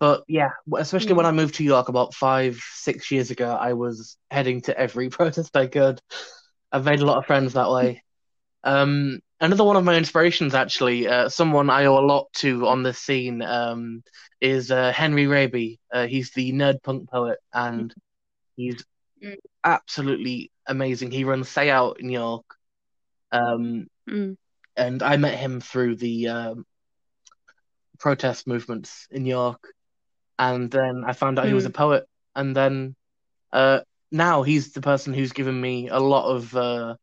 but 0.00 0.24
yeah, 0.28 0.50
especially 0.76 1.14
when 1.16 1.26
mm, 1.26 1.28
I 1.28 1.32
moved 1.32 1.56
to 1.56 1.64
York 1.64 1.88
about 1.88 2.14
five, 2.14 2.58
six 2.74 3.10
years 3.10 3.30
ago, 3.30 3.50
I 3.60 3.74
was 3.74 4.16
heading 4.30 4.62
to 4.62 4.78
every 4.78 5.10
protest 5.10 5.56
I 5.56 5.66
could. 5.68 6.00
I've 6.72 6.84
made 6.86 7.00
a 7.00 7.06
lot 7.06 7.18
of 7.18 7.26
friends 7.26 7.54
that 7.54 7.70
way. 7.70 8.02
Um, 8.64 9.20
another 9.42 9.64
one 9.64 9.76
of 9.76 9.84
my 9.84 9.96
inspirations, 9.96 10.54
actually, 10.54 11.08
uh, 11.08 11.28
someone 11.28 11.68
I 11.68 11.86
owe 11.86 11.98
a 11.98 12.06
lot 12.06 12.32
to 12.34 12.66
on 12.68 12.82
this 12.82 12.98
scene, 12.98 13.42
um, 13.42 14.02
is 14.40 14.70
uh, 14.70 14.92
Henry 14.92 15.26
Raby. 15.26 15.80
Uh, 15.92 16.06
he's 16.06 16.30
the 16.30 16.52
nerd 16.52 16.82
punk 16.82 17.10
poet, 17.10 17.38
and 17.52 17.92
he's 18.56 18.84
mm, 19.22 19.36
absolutely 19.64 20.50
amazing. 20.66 21.10
He 21.10 21.24
runs 21.24 21.48
Say 21.48 21.70
Owt 21.70 22.00
in 22.00 22.08
York, 22.08 22.46
um, 23.32 23.88
mm, 24.08 24.36
and 24.76 25.02
I 25.02 25.16
met 25.16 25.38
him 25.38 25.60
through 25.60 25.96
the 25.96 26.28
um, 26.28 26.66
protest 27.98 28.46
movements 28.46 29.08
in 29.10 29.26
York. 29.26 29.74
and 30.38 30.70
then 30.70 31.04
I 31.06 31.12
found 31.12 31.38
out 31.38 31.46
he 31.46 31.54
was 31.54 31.66
a 31.66 31.70
mm, 31.70 31.74
poet, 31.74 32.06
and 32.34 32.56
then 32.56 32.96
uh, 33.52 33.80
now 34.12 34.42
he's 34.42 34.72
the 34.72 34.80
person 34.80 35.14
who's 35.14 35.32
given 35.32 35.60
me 35.60 35.88
a 35.88 35.98
lot 35.98 36.30
of 36.30 36.56
uh, 36.56 36.96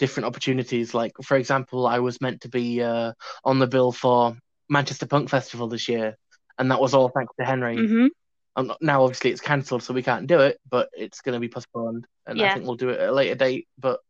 different 0.00 0.26
opportunities. 0.28 0.94
Like, 0.94 1.12
for 1.24 1.36
example, 1.38 1.86
I 1.86 2.00
was 2.00 2.20
meant 2.20 2.42
to 2.42 2.50
be 2.50 2.82
uh, 2.82 3.14
on 3.44 3.60
the 3.60 3.68
bill 3.68 3.92
for 3.92 4.36
Manchester 4.70 5.06
Punk 5.06 5.30
Festival 5.30 5.68
this 5.68 5.88
year, 5.88 6.16
and 6.58 6.72
that 6.72 6.80
was 6.80 6.94
all 6.94 7.10
thanks 7.10 7.34
to 7.40 7.46
Henry. 7.46 7.76
hmm 7.78 8.08
Um, 8.56 8.74
now, 8.82 9.04
obviously, 9.04 9.30
it's 9.32 9.40
cancelled, 9.42 9.84
so 9.84 9.94
we 9.94 10.02
can't 10.02 10.26
do 10.28 10.40
it, 10.40 10.58
but 10.70 10.90
it's 10.94 11.22
going 11.22 11.34
to 11.34 11.40
be 11.40 11.48
postponed, 11.48 12.06
and 12.26 12.42
I 12.42 12.48
think 12.48 12.66
we'll 12.66 12.76
do 12.76 12.90
it 12.90 13.00
at 13.00 13.10
a 13.10 13.12
later 13.12 13.36
date. 13.36 13.68
But 13.78 14.00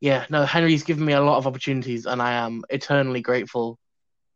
yeah, 0.00 0.26
no, 0.30 0.44
Henry's 0.44 0.84
given 0.84 1.04
me 1.04 1.14
a 1.14 1.22
lot 1.22 1.38
of 1.38 1.46
opportunities, 1.46 2.06
and 2.06 2.20
I 2.22 2.32
am 2.34 2.64
eternally 2.70 3.22
grateful 3.22 3.78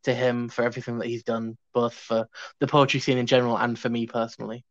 to 0.04 0.14
him 0.14 0.48
for 0.48 0.64
everything 0.64 0.98
that 0.98 1.08
he's 1.08 1.24
done, 1.24 1.56
both 1.74 1.94
for 1.94 2.28
the 2.60 2.66
poetry 2.68 3.00
scene 3.00 3.18
in 3.18 3.26
general 3.26 3.58
and 3.58 3.78
for 3.78 3.90
me 3.90 4.06
personally. 4.06 4.64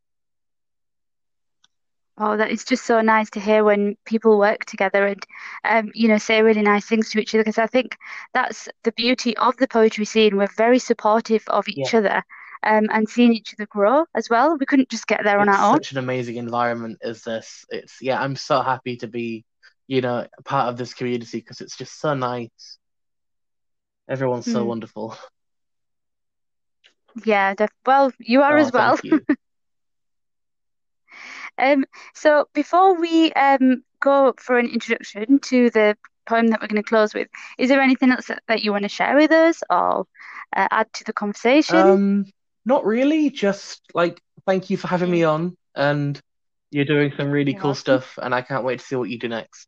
Oh, 2.20 2.38
that 2.38 2.52
is 2.52 2.64
just 2.66 2.86
so 2.86 3.02
nice 3.02 3.30
to 3.32 3.40
hear 3.40 3.64
when 3.64 3.96
people 4.06 4.38
work 4.40 4.66
together 4.66 5.06
and, 5.08 5.26
um, 5.64 5.92
you 5.94 6.08
know, 6.08 6.18
say 6.18 6.42
really 6.42 6.62
nice 6.62 6.86
things 6.86 7.10
to 7.12 7.20
each 7.20 7.34
other. 7.36 7.44
Because 7.44 7.58
I 7.60 7.68
think 7.68 7.98
that's 8.34 8.68
the 8.84 8.92
beauty 8.94 9.36
of 9.38 9.58
the 9.58 9.68
poetry 9.68 10.06
scene. 10.06 10.38
We're 10.38 10.48
very 10.58 10.80
supportive 10.80 11.44
of 11.48 11.68
Yeah, 11.74 11.90
each 11.90 11.94
other, 11.94 12.24
um, 12.64 12.88
and 12.92 13.08
seeing 13.10 13.34
each 13.34 13.54
other 13.54 13.68
grow 13.68 14.06
as 14.16 14.30
well. 14.30 14.58
We 14.58 14.66
couldn't 14.66 14.90
just 14.90 15.08
get 15.08 15.24
there 15.24 15.40
on 15.40 15.50
it's 15.50 15.58
our 15.58 15.74
own. 15.76 15.80
such 15.80 15.92
an 15.92 15.98
amazing 15.98 16.38
environment 16.38 17.00
as 17.04 17.24
this. 17.24 17.66
It's 17.70 17.98
yeah, 18.02 18.22
I'm 18.22 18.36
so 18.36 18.62
happy 18.62 18.98
to 18.98 19.08
be, 19.08 19.46
you 19.88 20.02
know, 20.02 20.28
part 20.46 20.70
of 20.70 20.78
this 20.78 20.94
community 20.94 21.40
because 21.40 21.62
it's 21.62 21.78
just 21.78 22.00
so 22.00 22.14
nice. 22.14 22.78
Everyone's 24.10 24.48
so 24.48 24.66
Mm. 24.66 24.66
wonderful. 24.66 25.16
Yeah, 27.26 27.54
def 27.56 27.72
well, 27.86 28.12
you 28.20 28.42
are 28.42 28.58
Oh, 28.58 28.58
as 28.58 28.72
well. 28.74 28.98
Um, 31.58 31.86
so 32.14 32.48
before 32.54 33.00
we 33.00 33.32
um 33.34 33.84
go 34.00 34.34
for 34.38 34.58
an 34.58 34.68
introduction 34.68 35.40
to 35.40 35.70
the 35.70 35.98
poem 36.28 36.48
that 36.48 36.62
we're 36.62 36.68
going 36.68 36.82
to 36.82 36.88
close 36.88 37.14
with, 37.14 37.28
is 37.58 37.70
there 37.70 37.82
anything 37.82 38.12
else 38.12 38.28
that, 38.28 38.44
that 38.48 38.64
you 38.64 38.72
want 38.72 38.84
to 38.84 38.90
share 38.90 39.16
with 39.16 39.32
us 39.32 39.64
or 39.70 40.06
uh, 40.56 40.68
add 40.72 40.92
to 40.94 41.04
the 41.06 41.14
conversation? 41.14 41.78
Um, 41.78 42.26
not 42.66 42.86
really, 42.86 43.30
just 43.30 43.82
like 43.94 44.22
thank 44.46 44.70
you 44.70 44.78
for 44.78 44.88
having 44.88 45.12
me 45.12 45.24
on, 45.24 45.56
and 45.76 46.20
you're 46.72 46.86
doing 46.86 47.14
some 47.18 47.32
really 47.32 47.54
You're 47.54 47.62
cool 47.62 47.76
stuff, 47.76 48.18
and 48.22 48.36
I 48.36 48.42
can't 48.42 48.64
wait 48.64 48.80
to 48.80 48.86
see 48.86 48.96
what 48.96 49.10
you 49.10 49.18
do 49.18 49.30
next. 49.30 49.68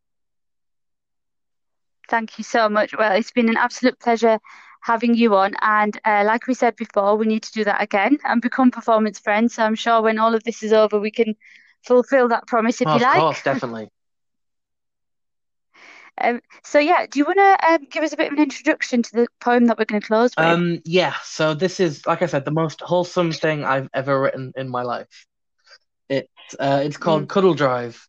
Thank 2.10 2.38
you 2.38 2.44
so 2.44 2.70
much. 2.70 2.96
Well, 2.98 3.16
it's 3.16 3.32
been 3.32 3.50
an 3.50 3.58
absolute 3.58 4.00
pleasure 4.00 4.40
having 4.82 5.14
you 5.16 5.36
on, 5.36 5.54
and 5.62 5.98
uh, 6.06 6.24
like 6.26 6.48
we 6.48 6.54
said 6.54 6.76
before, 6.76 7.16
we 7.16 7.26
need 7.26 7.44
to 7.44 7.52
do 7.52 7.64
that 7.66 7.82
again 7.82 8.18
and 8.24 8.42
become 8.42 8.72
performance 8.72 9.20
friends. 9.20 9.56
So 9.56 9.64
I'm 9.64 9.76
sure 9.76 10.02
when 10.02 10.20
all 10.20 10.34
of 10.34 10.44
this 10.44 10.64
is 10.64 10.74
over, 10.74 11.00
we 11.00 11.12
can 11.12 11.36
fulfill 11.86 12.28
that 12.30 12.48
promise 12.48 12.82
if 12.82 12.94
Oh, 12.94 12.96
you 12.96 13.00
like. 13.02 13.02
of 13.02 13.08
course, 13.10 13.42
definitely. 13.42 13.90
Um, 16.22 16.42
so 16.64 16.80
yeah, 16.80 17.06
do 17.10 17.20
you 17.20 17.26
want 17.26 17.38
to 17.38 17.72
um, 17.72 17.86
give 17.90 18.04
us 18.04 18.14
a 18.14 18.18
bit 18.18 18.28
of 18.28 18.34
an 18.34 18.44
introduction 18.44 19.02
to 19.04 19.12
the 19.14 19.28
poem 19.40 19.66
that 19.68 19.78
we're 19.78 19.86
going 19.86 20.02
to 20.02 20.08
close 20.08 20.38
with? 20.38 20.62
Um, 20.62 20.82
yeah, 20.86 21.16
so 21.24 21.54
this 21.54 21.80
is, 21.80 22.06
like 22.06 22.22
I 22.22 22.26
said, 22.28 22.46
the 22.46 22.52
most 22.52 22.82
wholesome 22.82 23.34
thing 23.34 23.64
I've 23.66 23.90
ever 23.94 24.20
written 24.22 24.54
in 24.56 24.70
my 24.70 24.84
life. 24.84 25.26
It's 26.10 26.28
uh, 26.60 26.82
it's 26.84 26.98
called 26.98 27.28
Mm, 27.28 27.30
Cuddle 27.30 27.54
Drive, 27.56 28.08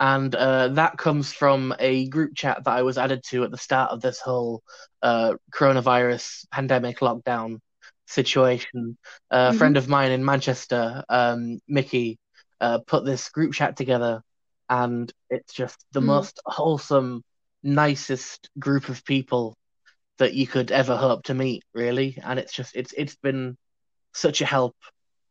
and 0.00 0.34
uh, 0.34 0.68
that 0.68 0.98
comes 0.98 1.32
from 1.32 1.74
a 1.78 2.08
group 2.08 2.34
chat 2.36 2.64
that 2.64 2.70
I 2.72 2.82
was 2.82 2.98
added 2.98 3.22
to 3.30 3.44
at 3.44 3.50
the 3.50 3.58
start 3.58 3.92
of 3.92 4.00
this 4.02 4.20
whole 4.20 4.62
uh, 5.02 5.34
coronavirus 5.54 6.46
pandemic 6.52 7.00
lockdown 7.00 7.58
situation. 8.06 8.98
A 9.30 9.52
hmm 9.52 9.52
friend 9.52 9.76
of 9.76 9.88
mine 9.88 10.12
in 10.12 10.24
Manchester, 10.24 11.04
um, 11.08 11.60
Mickey, 11.68 12.18
uh, 12.62 12.78
put 12.78 13.04
this 13.04 13.28
group 13.28 13.52
chat 13.52 13.76
together, 13.76 14.22
and 14.70 15.12
it's 15.28 15.52
just 15.52 15.84
the 15.92 16.00
mm, 16.00 16.06
most 16.06 16.40
wholesome, 16.46 17.22
nicest 17.62 18.48
group 18.58 18.88
of 18.88 19.04
people 19.04 19.54
that 20.18 20.34
you 20.34 20.46
could 20.46 20.70
ever 20.70 20.96
hope 20.96 21.24
to 21.24 21.34
meet, 21.34 21.64
really. 21.74 22.18
And 22.22 22.38
it's 22.38 22.52
just 22.52 22.76
it's 22.76 22.94
it's 22.96 23.16
been 23.16 23.56
such 24.14 24.40
a 24.40 24.46
help, 24.46 24.76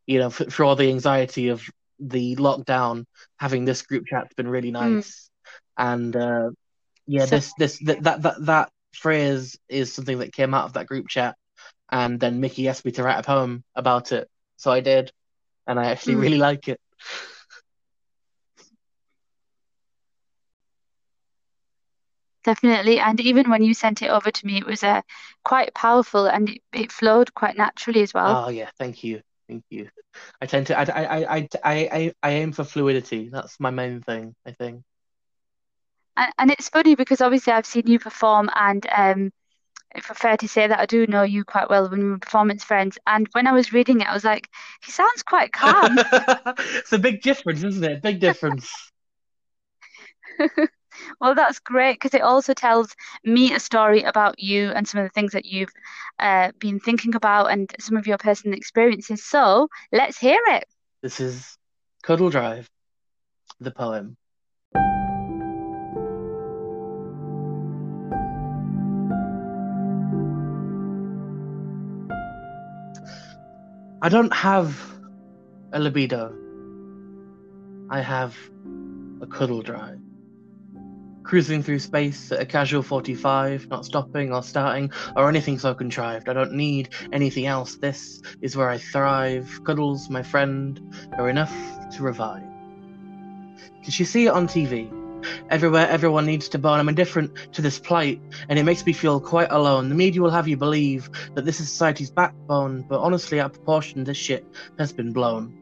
you 0.06 0.20
know, 0.20 0.30
for, 0.30 0.50
for 0.52 0.66
all 0.66 0.76
the 0.76 0.90
anxiety 0.90 1.48
of 1.48 1.64
the 2.00 2.36
lockdown. 2.36 3.06
Having 3.38 3.66
this 3.66 3.82
group 3.84 4.06
chat's 4.08 4.34
been 4.34 4.50
really 4.50 4.72
mm. 4.72 4.96
nice. 4.96 5.30
And 5.78 6.16
uh, 6.16 6.50
yeah, 7.08 7.26
So 7.26 7.38
this 7.38 7.54
this 7.58 7.80
that 7.86 8.04
that 8.04 8.22
that 8.24 8.46
that 8.46 8.70
phrase 8.94 9.58
is 9.70 9.94
something 9.94 10.20
that 10.20 10.34
came 10.34 10.54
out 10.54 10.66
of 10.66 10.74
that 10.74 10.88
group 10.88 11.08
chat. 11.08 11.36
And 11.90 12.20
then 12.20 12.40
Mickey 12.40 12.68
asked 12.68 12.86
me 12.86 12.92
to 12.94 13.04
write 13.04 13.20
a 13.20 13.24
poem 13.24 13.64
about 13.76 14.12
it, 14.12 14.30
so 14.56 14.72
I 14.72 14.80
did, 14.80 15.12
and 15.68 15.80
I 15.80 15.92
actually 15.92 16.16
mm, 16.16 16.22
really 16.22 16.38
like 16.38 16.68
it. 16.70 16.80
Definitely, 22.44 23.00
and 23.00 23.20
even 23.20 23.50
when 23.50 23.64
you 23.64 23.74
sent 23.74 24.02
it 24.02 24.10
over 24.10 24.32
to 24.32 24.46
me, 24.46 24.58
it 24.58 24.66
was 24.66 24.84
uh, 24.84 25.02
quite 25.44 25.74
powerful 25.74 26.26
and 26.28 26.50
it, 26.50 26.62
it 26.74 26.92
flowed 26.92 27.34
quite 27.34 27.58
naturally 27.58 28.02
as 28.02 28.14
well. 28.14 28.46
Oh 28.46 28.50
yeah, 28.50 28.70
thank 28.80 29.04
you, 29.04 29.22
thank 29.48 29.64
you. 29.70 29.90
I 30.42 30.46
tend 30.46 30.68
to 30.68 30.78
I 30.78 30.84
I 30.84 31.38
I 31.38 31.50
I 31.64 31.90
I, 31.92 32.14
I 32.24 32.30
aim 32.32 32.52
for 32.52 32.64
fluidity. 32.64 33.30
That's 33.30 33.60
my 33.60 33.70
main 33.70 34.02
thing, 34.02 34.36
I 34.46 34.52
think. 34.52 34.84
And, 36.18 36.34
and 36.38 36.52
it's 36.52 36.70
funny 36.70 36.96
because 36.96 37.22
obviously 37.22 37.54
I've 37.54 37.66
seen 37.66 37.88
you 37.88 38.00
perform, 38.00 38.50
and 38.56 38.86
um, 38.96 39.32
if 39.96 40.10
I 40.10 40.14
fair 40.14 40.38
to 40.38 40.48
say 40.48 40.68
that 40.68 40.80
I 40.80 40.86
do 40.86 41.06
know 41.08 41.24
you 41.24 41.44
quite 41.44 41.70
well 41.70 41.90
when 41.90 42.04
we 42.04 42.10
were 42.10 42.20
performance 42.20 42.64
friends. 42.64 42.98
And 43.08 43.28
when 43.34 43.48
I 43.48 43.52
was 43.52 43.74
reading 43.74 44.02
it, 44.02 44.08
I 44.08 44.14
was 44.14 44.24
like, 44.24 44.50
he 44.84 44.92
sounds 44.92 45.24
quite 45.24 45.52
calm. 45.52 45.98
it's 46.00 46.94
a 46.94 47.00
big 47.00 47.22
difference, 47.22 47.64
isn't 47.64 47.84
it? 47.84 48.02
Big 48.02 48.20
difference. 48.20 48.72
Well, 51.20 51.36
that's 51.36 51.60
great 51.60 51.96
because 51.96 52.14
it 52.14 52.22
also 52.22 52.54
tells 52.54 52.96
me 53.24 53.54
a 53.54 53.60
story 53.60 54.04
about 54.04 54.40
you 54.40 54.70
and 54.72 54.88
some 54.88 55.02
of 55.02 55.06
the 55.06 55.14
things 55.14 55.32
that 55.34 55.46
you've 55.46 55.72
uh, 56.20 56.52
been 56.60 56.80
thinking 56.80 57.16
about 57.16 57.52
and 57.52 57.74
some 57.80 57.98
of 57.98 58.08
your 58.08 58.18
personal 58.18 58.58
experiences. 58.58 59.24
So 59.24 59.68
let's 59.92 60.18
hear 60.18 60.40
it. 60.48 60.66
This 61.02 61.20
is 61.20 61.58
Cuddle 62.04 62.30
Drive, 62.30 62.70
the 63.60 63.72
poem. 63.72 64.18
I 74.04 74.10
don't 74.10 74.34
have 74.34 74.76
a 75.74 75.80
libido. 75.80 76.36
I 77.92 78.02
have 78.02 78.36
a 79.22 79.28
cuddle 79.28 79.62
drive. 79.62 80.00
Cruising 81.22 81.62
through 81.62 81.78
space 81.78 82.32
at 82.32 82.40
a 82.40 82.46
casual 82.48 82.82
45, 82.82 83.68
not 83.68 83.86
stopping 83.86 84.34
or 84.34 84.42
starting 84.42 84.92
or 85.16 85.30
anything 85.30 85.60
so 85.60 85.76
contrived. 85.76 86.30
I 86.30 86.34
don't 86.34 86.54
need 86.54 86.90
anything 87.14 87.46
else. 87.46 87.76
This 87.76 88.24
is 88.42 88.58
where 88.58 88.72
I 88.72 88.80
thrive. 88.80 89.62
Cuddles, 89.66 90.10
my 90.10 90.24
friend, 90.24 90.82
are 91.20 91.30
enough 91.30 91.54
to 91.92 92.02
revive. 92.02 92.42
Did 93.84 94.00
you 94.00 94.06
see 94.06 94.26
it 94.26 94.30
on 94.30 94.48
TV? 94.48 95.01
Everywhere 95.50 95.88
everyone 95.88 96.26
needs 96.26 96.50
to 96.50 96.60
bone. 96.60 96.80
I'm 96.80 96.90
indifferent 96.90 97.54
to 97.54 97.62
this 97.62 97.80
plight, 97.80 98.22
and 98.50 98.58
it 98.58 98.64
makes 98.64 98.86
me 98.86 98.94
feel 98.94 99.20
quite 99.20 99.52
alone. 99.52 99.90
The 99.90 99.96
media 99.96 100.22
will 100.22 100.30
have 100.30 100.48
you 100.48 100.58
believe 100.58 101.10
that 101.36 101.46
this 101.46 101.60
is 101.60 101.70
society's 101.70 102.12
backbone, 102.12 102.86
but 102.88 103.00
honestly, 103.00 103.40
out 103.40 103.48
of 103.48 103.54
proportion, 103.54 104.04
this 104.04 104.18
shit 104.18 104.46
has 104.78 104.94
been 104.94 105.14
blown. 105.14 105.58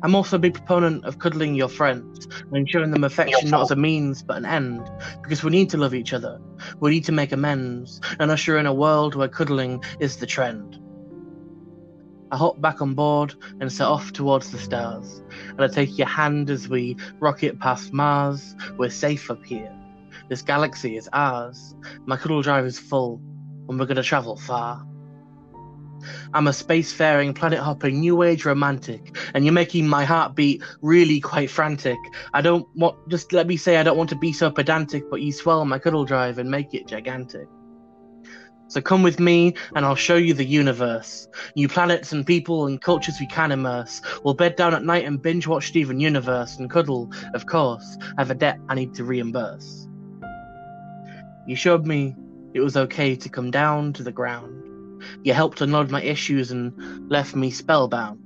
I'm 0.00 0.14
also 0.14 0.36
a 0.36 0.38
big 0.38 0.54
proponent 0.54 1.04
of 1.04 1.18
cuddling 1.18 1.56
your 1.56 1.68
friends 1.68 2.28
and 2.52 2.70
showing 2.70 2.92
them 2.92 3.02
affection 3.02 3.50
not 3.50 3.62
as 3.62 3.72
a 3.72 3.76
means 3.76 4.22
but 4.22 4.36
an 4.36 4.46
end, 4.46 4.88
because 5.22 5.42
we 5.42 5.50
need 5.50 5.70
to 5.70 5.76
love 5.76 5.92
each 5.92 6.12
other. 6.12 6.40
We 6.78 6.92
need 6.92 7.04
to 7.06 7.12
make 7.12 7.32
amends 7.32 8.00
and 8.20 8.30
usher 8.30 8.58
in 8.58 8.66
a 8.66 8.72
world 8.72 9.16
where 9.16 9.26
cuddling 9.26 9.82
is 9.98 10.18
the 10.18 10.26
trend. 10.26 10.78
I 12.30 12.36
hop 12.36 12.60
back 12.60 12.82
on 12.82 12.94
board 12.94 13.34
and 13.60 13.72
set 13.72 13.86
off 13.86 14.12
towards 14.12 14.50
the 14.50 14.58
stars, 14.58 15.22
and 15.48 15.62
I 15.62 15.68
take 15.68 15.96
your 15.96 16.08
hand 16.08 16.50
as 16.50 16.68
we 16.68 16.96
rocket 17.20 17.58
past 17.58 17.92
Mars. 17.92 18.54
We're 18.76 18.90
safe 18.90 19.30
up 19.30 19.44
here. 19.44 19.74
This 20.28 20.42
galaxy 20.42 20.96
is 20.96 21.08
ours. 21.12 21.74
My 22.04 22.16
cuddle 22.16 22.42
drive 22.42 22.66
is 22.66 22.78
full, 22.78 23.20
and 23.68 23.78
we're 23.78 23.86
gonna 23.86 24.02
travel 24.02 24.36
far. 24.36 24.86
I'm 26.34 26.46
a 26.46 26.50
spacefaring, 26.50 27.34
planet 27.34 27.58
hopping, 27.58 28.00
new 28.00 28.22
age 28.22 28.44
romantic, 28.44 29.16
and 29.34 29.44
you're 29.44 29.54
making 29.54 29.88
my 29.88 30.04
heart 30.04 30.34
beat 30.34 30.62
really 30.80 31.20
quite 31.20 31.50
frantic. 31.50 31.98
I 32.34 32.40
don't 32.40 32.66
want, 32.76 32.96
just 33.08 33.32
let 33.32 33.46
me 33.46 33.56
say, 33.56 33.78
I 33.78 33.82
don't 33.82 33.96
want 33.96 34.10
to 34.10 34.16
be 34.16 34.32
so 34.32 34.50
pedantic, 34.50 35.10
but 35.10 35.22
you 35.22 35.32
swell 35.32 35.64
my 35.64 35.78
cuddle 35.78 36.04
drive 36.04 36.38
and 36.38 36.50
make 36.50 36.74
it 36.74 36.86
gigantic. 36.86 37.48
So 38.68 38.82
come 38.82 39.02
with 39.02 39.18
me, 39.18 39.54
and 39.74 39.84
I'll 39.84 39.94
show 39.94 40.16
you 40.16 40.34
the 40.34 40.44
universe. 40.44 41.26
New 41.56 41.68
planets 41.68 42.12
and 42.12 42.26
people 42.26 42.66
and 42.66 42.80
cultures 42.80 43.18
we 43.18 43.26
can 43.26 43.50
immerse. 43.50 44.02
We'll 44.22 44.34
bed 44.34 44.56
down 44.56 44.74
at 44.74 44.84
night 44.84 45.06
and 45.06 45.20
binge 45.20 45.46
watch 45.46 45.68
Steven 45.68 45.98
Universe 45.98 46.58
and 46.58 46.70
cuddle, 46.70 47.10
of 47.32 47.46
course. 47.46 47.96
I 48.16 48.20
have 48.20 48.30
a 48.30 48.34
debt 48.34 48.58
I 48.68 48.74
need 48.74 48.94
to 48.94 49.04
reimburse. 49.04 49.88
You 51.46 51.56
showed 51.56 51.86
me 51.86 52.14
it 52.52 52.60
was 52.60 52.76
okay 52.76 53.16
to 53.16 53.28
come 53.30 53.50
down 53.50 53.94
to 53.94 54.02
the 54.02 54.12
ground. 54.12 55.02
You 55.22 55.32
helped 55.32 55.62
unload 55.62 55.90
my 55.90 56.02
issues 56.02 56.50
and 56.50 57.10
left 57.10 57.34
me 57.34 57.50
spellbound. 57.50 58.20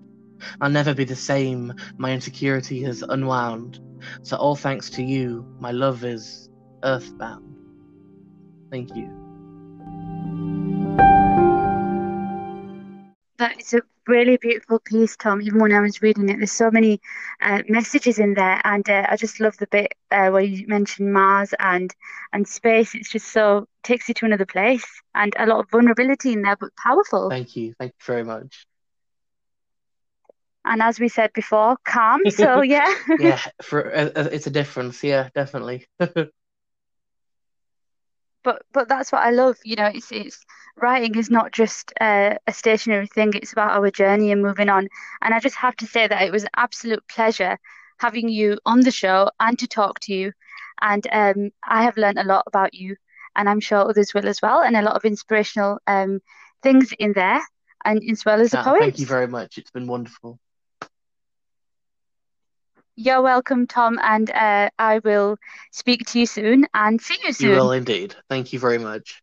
I'll 0.60 0.70
never 0.70 0.92
be 0.92 1.04
the 1.04 1.14
same, 1.14 1.72
my 1.98 2.12
insecurity 2.12 2.82
has 2.82 3.02
unwound. 3.02 3.78
So 4.22 4.36
all 4.36 4.56
thanks 4.56 4.90
to 4.90 5.02
you, 5.04 5.46
my 5.60 5.70
love 5.70 6.04
is 6.04 6.50
earthbound. 6.82 7.56
Thank 8.70 8.96
you. 8.96 9.21
That 13.42 13.60
is 13.60 13.74
a 13.74 13.82
really 14.06 14.36
beautiful 14.36 14.78
piece, 14.78 15.16
Tom. 15.16 15.42
Even 15.42 15.60
when 15.60 15.72
I 15.72 15.80
was 15.80 16.00
reading 16.00 16.28
it, 16.28 16.36
there's 16.36 16.52
so 16.52 16.70
many 16.70 17.00
uh, 17.40 17.62
messages 17.68 18.20
in 18.20 18.34
there, 18.34 18.60
and 18.62 18.88
uh, 18.88 19.04
I 19.08 19.16
just 19.16 19.40
love 19.40 19.56
the 19.56 19.66
bit 19.66 19.94
uh, 20.12 20.28
where 20.30 20.42
you 20.42 20.64
mentioned 20.68 21.12
Mars 21.12 21.52
and 21.58 21.92
and 22.32 22.46
space. 22.46 22.94
It's 22.94 23.10
just 23.10 23.32
so 23.32 23.66
takes 23.82 24.06
you 24.06 24.14
to 24.14 24.26
another 24.26 24.46
place, 24.46 24.86
and 25.16 25.34
a 25.36 25.46
lot 25.46 25.58
of 25.58 25.70
vulnerability 25.72 26.34
in 26.34 26.42
there, 26.42 26.54
but 26.54 26.70
powerful. 26.76 27.30
Thank 27.30 27.56
you. 27.56 27.74
Thank 27.80 27.94
you 27.98 28.04
very 28.06 28.22
much. 28.22 28.64
And 30.64 30.80
as 30.80 31.00
we 31.00 31.08
said 31.08 31.32
before, 31.32 31.78
calm. 31.84 32.20
So 32.30 32.62
yeah. 32.62 32.94
yeah, 33.18 33.40
for 33.62 33.92
uh, 33.92 34.10
uh, 34.14 34.28
it's 34.30 34.46
a 34.46 34.50
difference. 34.50 35.02
Yeah, 35.02 35.30
definitely. 35.34 35.88
but 38.44 38.62
but 38.72 38.88
that's 38.88 39.12
what 39.12 39.22
I 39.22 39.30
love. 39.30 39.56
You 39.64 39.76
know, 39.76 39.86
it's 39.92 40.10
it's 40.12 40.44
writing 40.76 41.14
is 41.16 41.30
not 41.30 41.52
just 41.52 41.92
uh, 42.00 42.34
a 42.46 42.52
stationary 42.52 43.06
thing. 43.06 43.32
It's 43.34 43.52
about 43.52 43.72
our 43.72 43.90
journey 43.90 44.32
and 44.32 44.42
moving 44.42 44.68
on. 44.68 44.88
And 45.22 45.34
I 45.34 45.40
just 45.40 45.56
have 45.56 45.76
to 45.76 45.86
say 45.86 46.06
that 46.06 46.22
it 46.22 46.32
was 46.32 46.44
an 46.44 46.50
absolute 46.56 47.02
pleasure 47.08 47.58
having 47.98 48.28
you 48.28 48.58
on 48.66 48.80
the 48.80 48.90
show 48.90 49.30
and 49.40 49.58
to 49.58 49.66
talk 49.66 50.00
to 50.00 50.14
you. 50.14 50.32
And 50.80 51.06
um, 51.12 51.50
I 51.66 51.84
have 51.84 51.96
learned 51.96 52.18
a 52.18 52.24
lot 52.24 52.44
about 52.46 52.74
you, 52.74 52.96
and 53.36 53.48
I'm 53.48 53.60
sure 53.60 53.78
others 53.88 54.14
will 54.14 54.26
as 54.28 54.42
well, 54.42 54.62
and 54.62 54.76
a 54.76 54.82
lot 54.82 54.96
of 54.96 55.04
inspirational 55.04 55.78
um, 55.86 56.20
things 56.62 56.92
in 56.98 57.12
there, 57.12 57.40
and 57.84 58.02
as 58.10 58.24
well 58.24 58.40
as 58.40 58.54
a 58.54 58.58
poet. 58.58 58.80
Thank 58.80 58.98
you 58.98 59.06
very 59.06 59.28
much. 59.28 59.58
It's 59.58 59.70
been 59.70 59.86
wonderful. 59.86 60.38
You're 62.96 63.22
welcome, 63.22 63.66
Tom, 63.66 63.98
and 64.02 64.30
uh, 64.30 64.70
I 64.78 64.98
will 64.98 65.38
speak 65.70 66.06
to 66.08 66.20
you 66.20 66.26
soon 66.26 66.66
and 66.74 67.00
see 67.00 67.16
you 67.24 67.32
soon. 67.32 67.50
You 67.50 67.56
will 67.56 67.72
indeed. 67.72 68.14
Thank 68.28 68.52
you 68.52 68.58
very 68.58 68.78
much. 68.78 69.22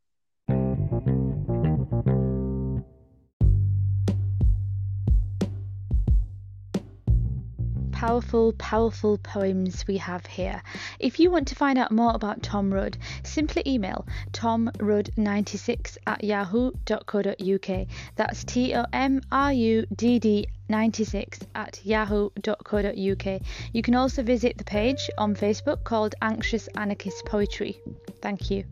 powerful, 8.00 8.54
powerful 8.54 9.18
poems 9.18 9.86
we 9.86 9.98
have 9.98 10.26
here. 10.26 10.64
If 11.00 11.20
you 11.20 11.30
want 11.30 11.50
to 11.50 11.56
find 11.56 11.78
out 11.78 11.92
more 11.92 12.16
about 12.16 12.42
Tom 12.42 12.74
Rudd, 12.74 12.98
simply 13.24 13.62
email 13.68 14.08
tomrudd96 14.32 15.98
at 16.08 16.24
yahoo.co.uk. 16.24 17.88
That's 18.16 18.44
T 18.46 18.74
O 18.74 18.86
M 18.94 19.20
R 19.34 19.52
U 19.52 19.86
D 19.94 20.18
D 20.18 20.48
96 20.70 21.40
at 21.56 21.80
yahoo.co.uk. 21.84 23.42
You 23.74 23.82
can 23.82 23.96
also 23.96 24.24
visit 24.24 24.58
the 24.58 24.64
page 24.64 25.10
on 25.18 25.36
Facebook 25.36 25.84
called 25.84 26.16
Anxious 26.22 26.68
Anarchist 26.76 27.26
Poetry. 27.26 27.82
Thank 28.22 28.52
you. 28.52 28.64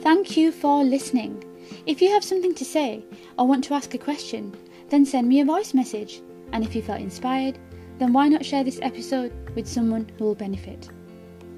Thank 0.00 0.36
you 0.36 0.52
for 0.52 0.84
listening. 0.84 1.44
If 1.84 2.00
you 2.00 2.10
have 2.10 2.24
something 2.24 2.54
to 2.54 2.64
say 2.64 3.04
or 3.38 3.46
want 3.46 3.64
to 3.64 3.74
ask 3.74 3.92
a 3.94 3.98
question, 3.98 4.56
then 4.88 5.04
send 5.04 5.28
me 5.28 5.40
a 5.40 5.44
voice 5.44 5.74
message. 5.74 6.22
And 6.52 6.64
if 6.64 6.74
you 6.74 6.82
felt 6.82 7.00
inspired, 7.00 7.58
then 7.98 8.12
why 8.12 8.28
not 8.28 8.44
share 8.44 8.64
this 8.64 8.80
episode 8.80 9.32
with 9.54 9.66
someone 9.66 10.10
who 10.18 10.24
will 10.24 10.34
benefit? 10.34 10.88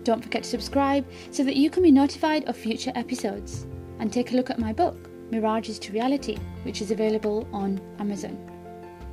Don't 0.05 0.23
forget 0.23 0.45
to 0.45 0.49
subscribe 0.49 1.05
so 1.31 1.45
that 1.45 1.57
you 1.57 1.71
can 1.71 1.83
be 1.83 1.91
notified 1.91 2.49
of 2.49 2.57
future 2.57 2.93
episodes. 2.95 3.67
And 3.99 4.13
take 4.13 4.33
a 4.33 4.37
look 4.37 4.51
at 4.51 4.59
my 4.59 4.73
book, 4.73 5.11
Mirages 5.31 5.79
to 5.81 5.93
Reality, 5.93 6.39
which 6.63 6.81
is 6.81 6.91
available 6.91 7.47
on 7.53 7.79
Amazon. 7.99 8.39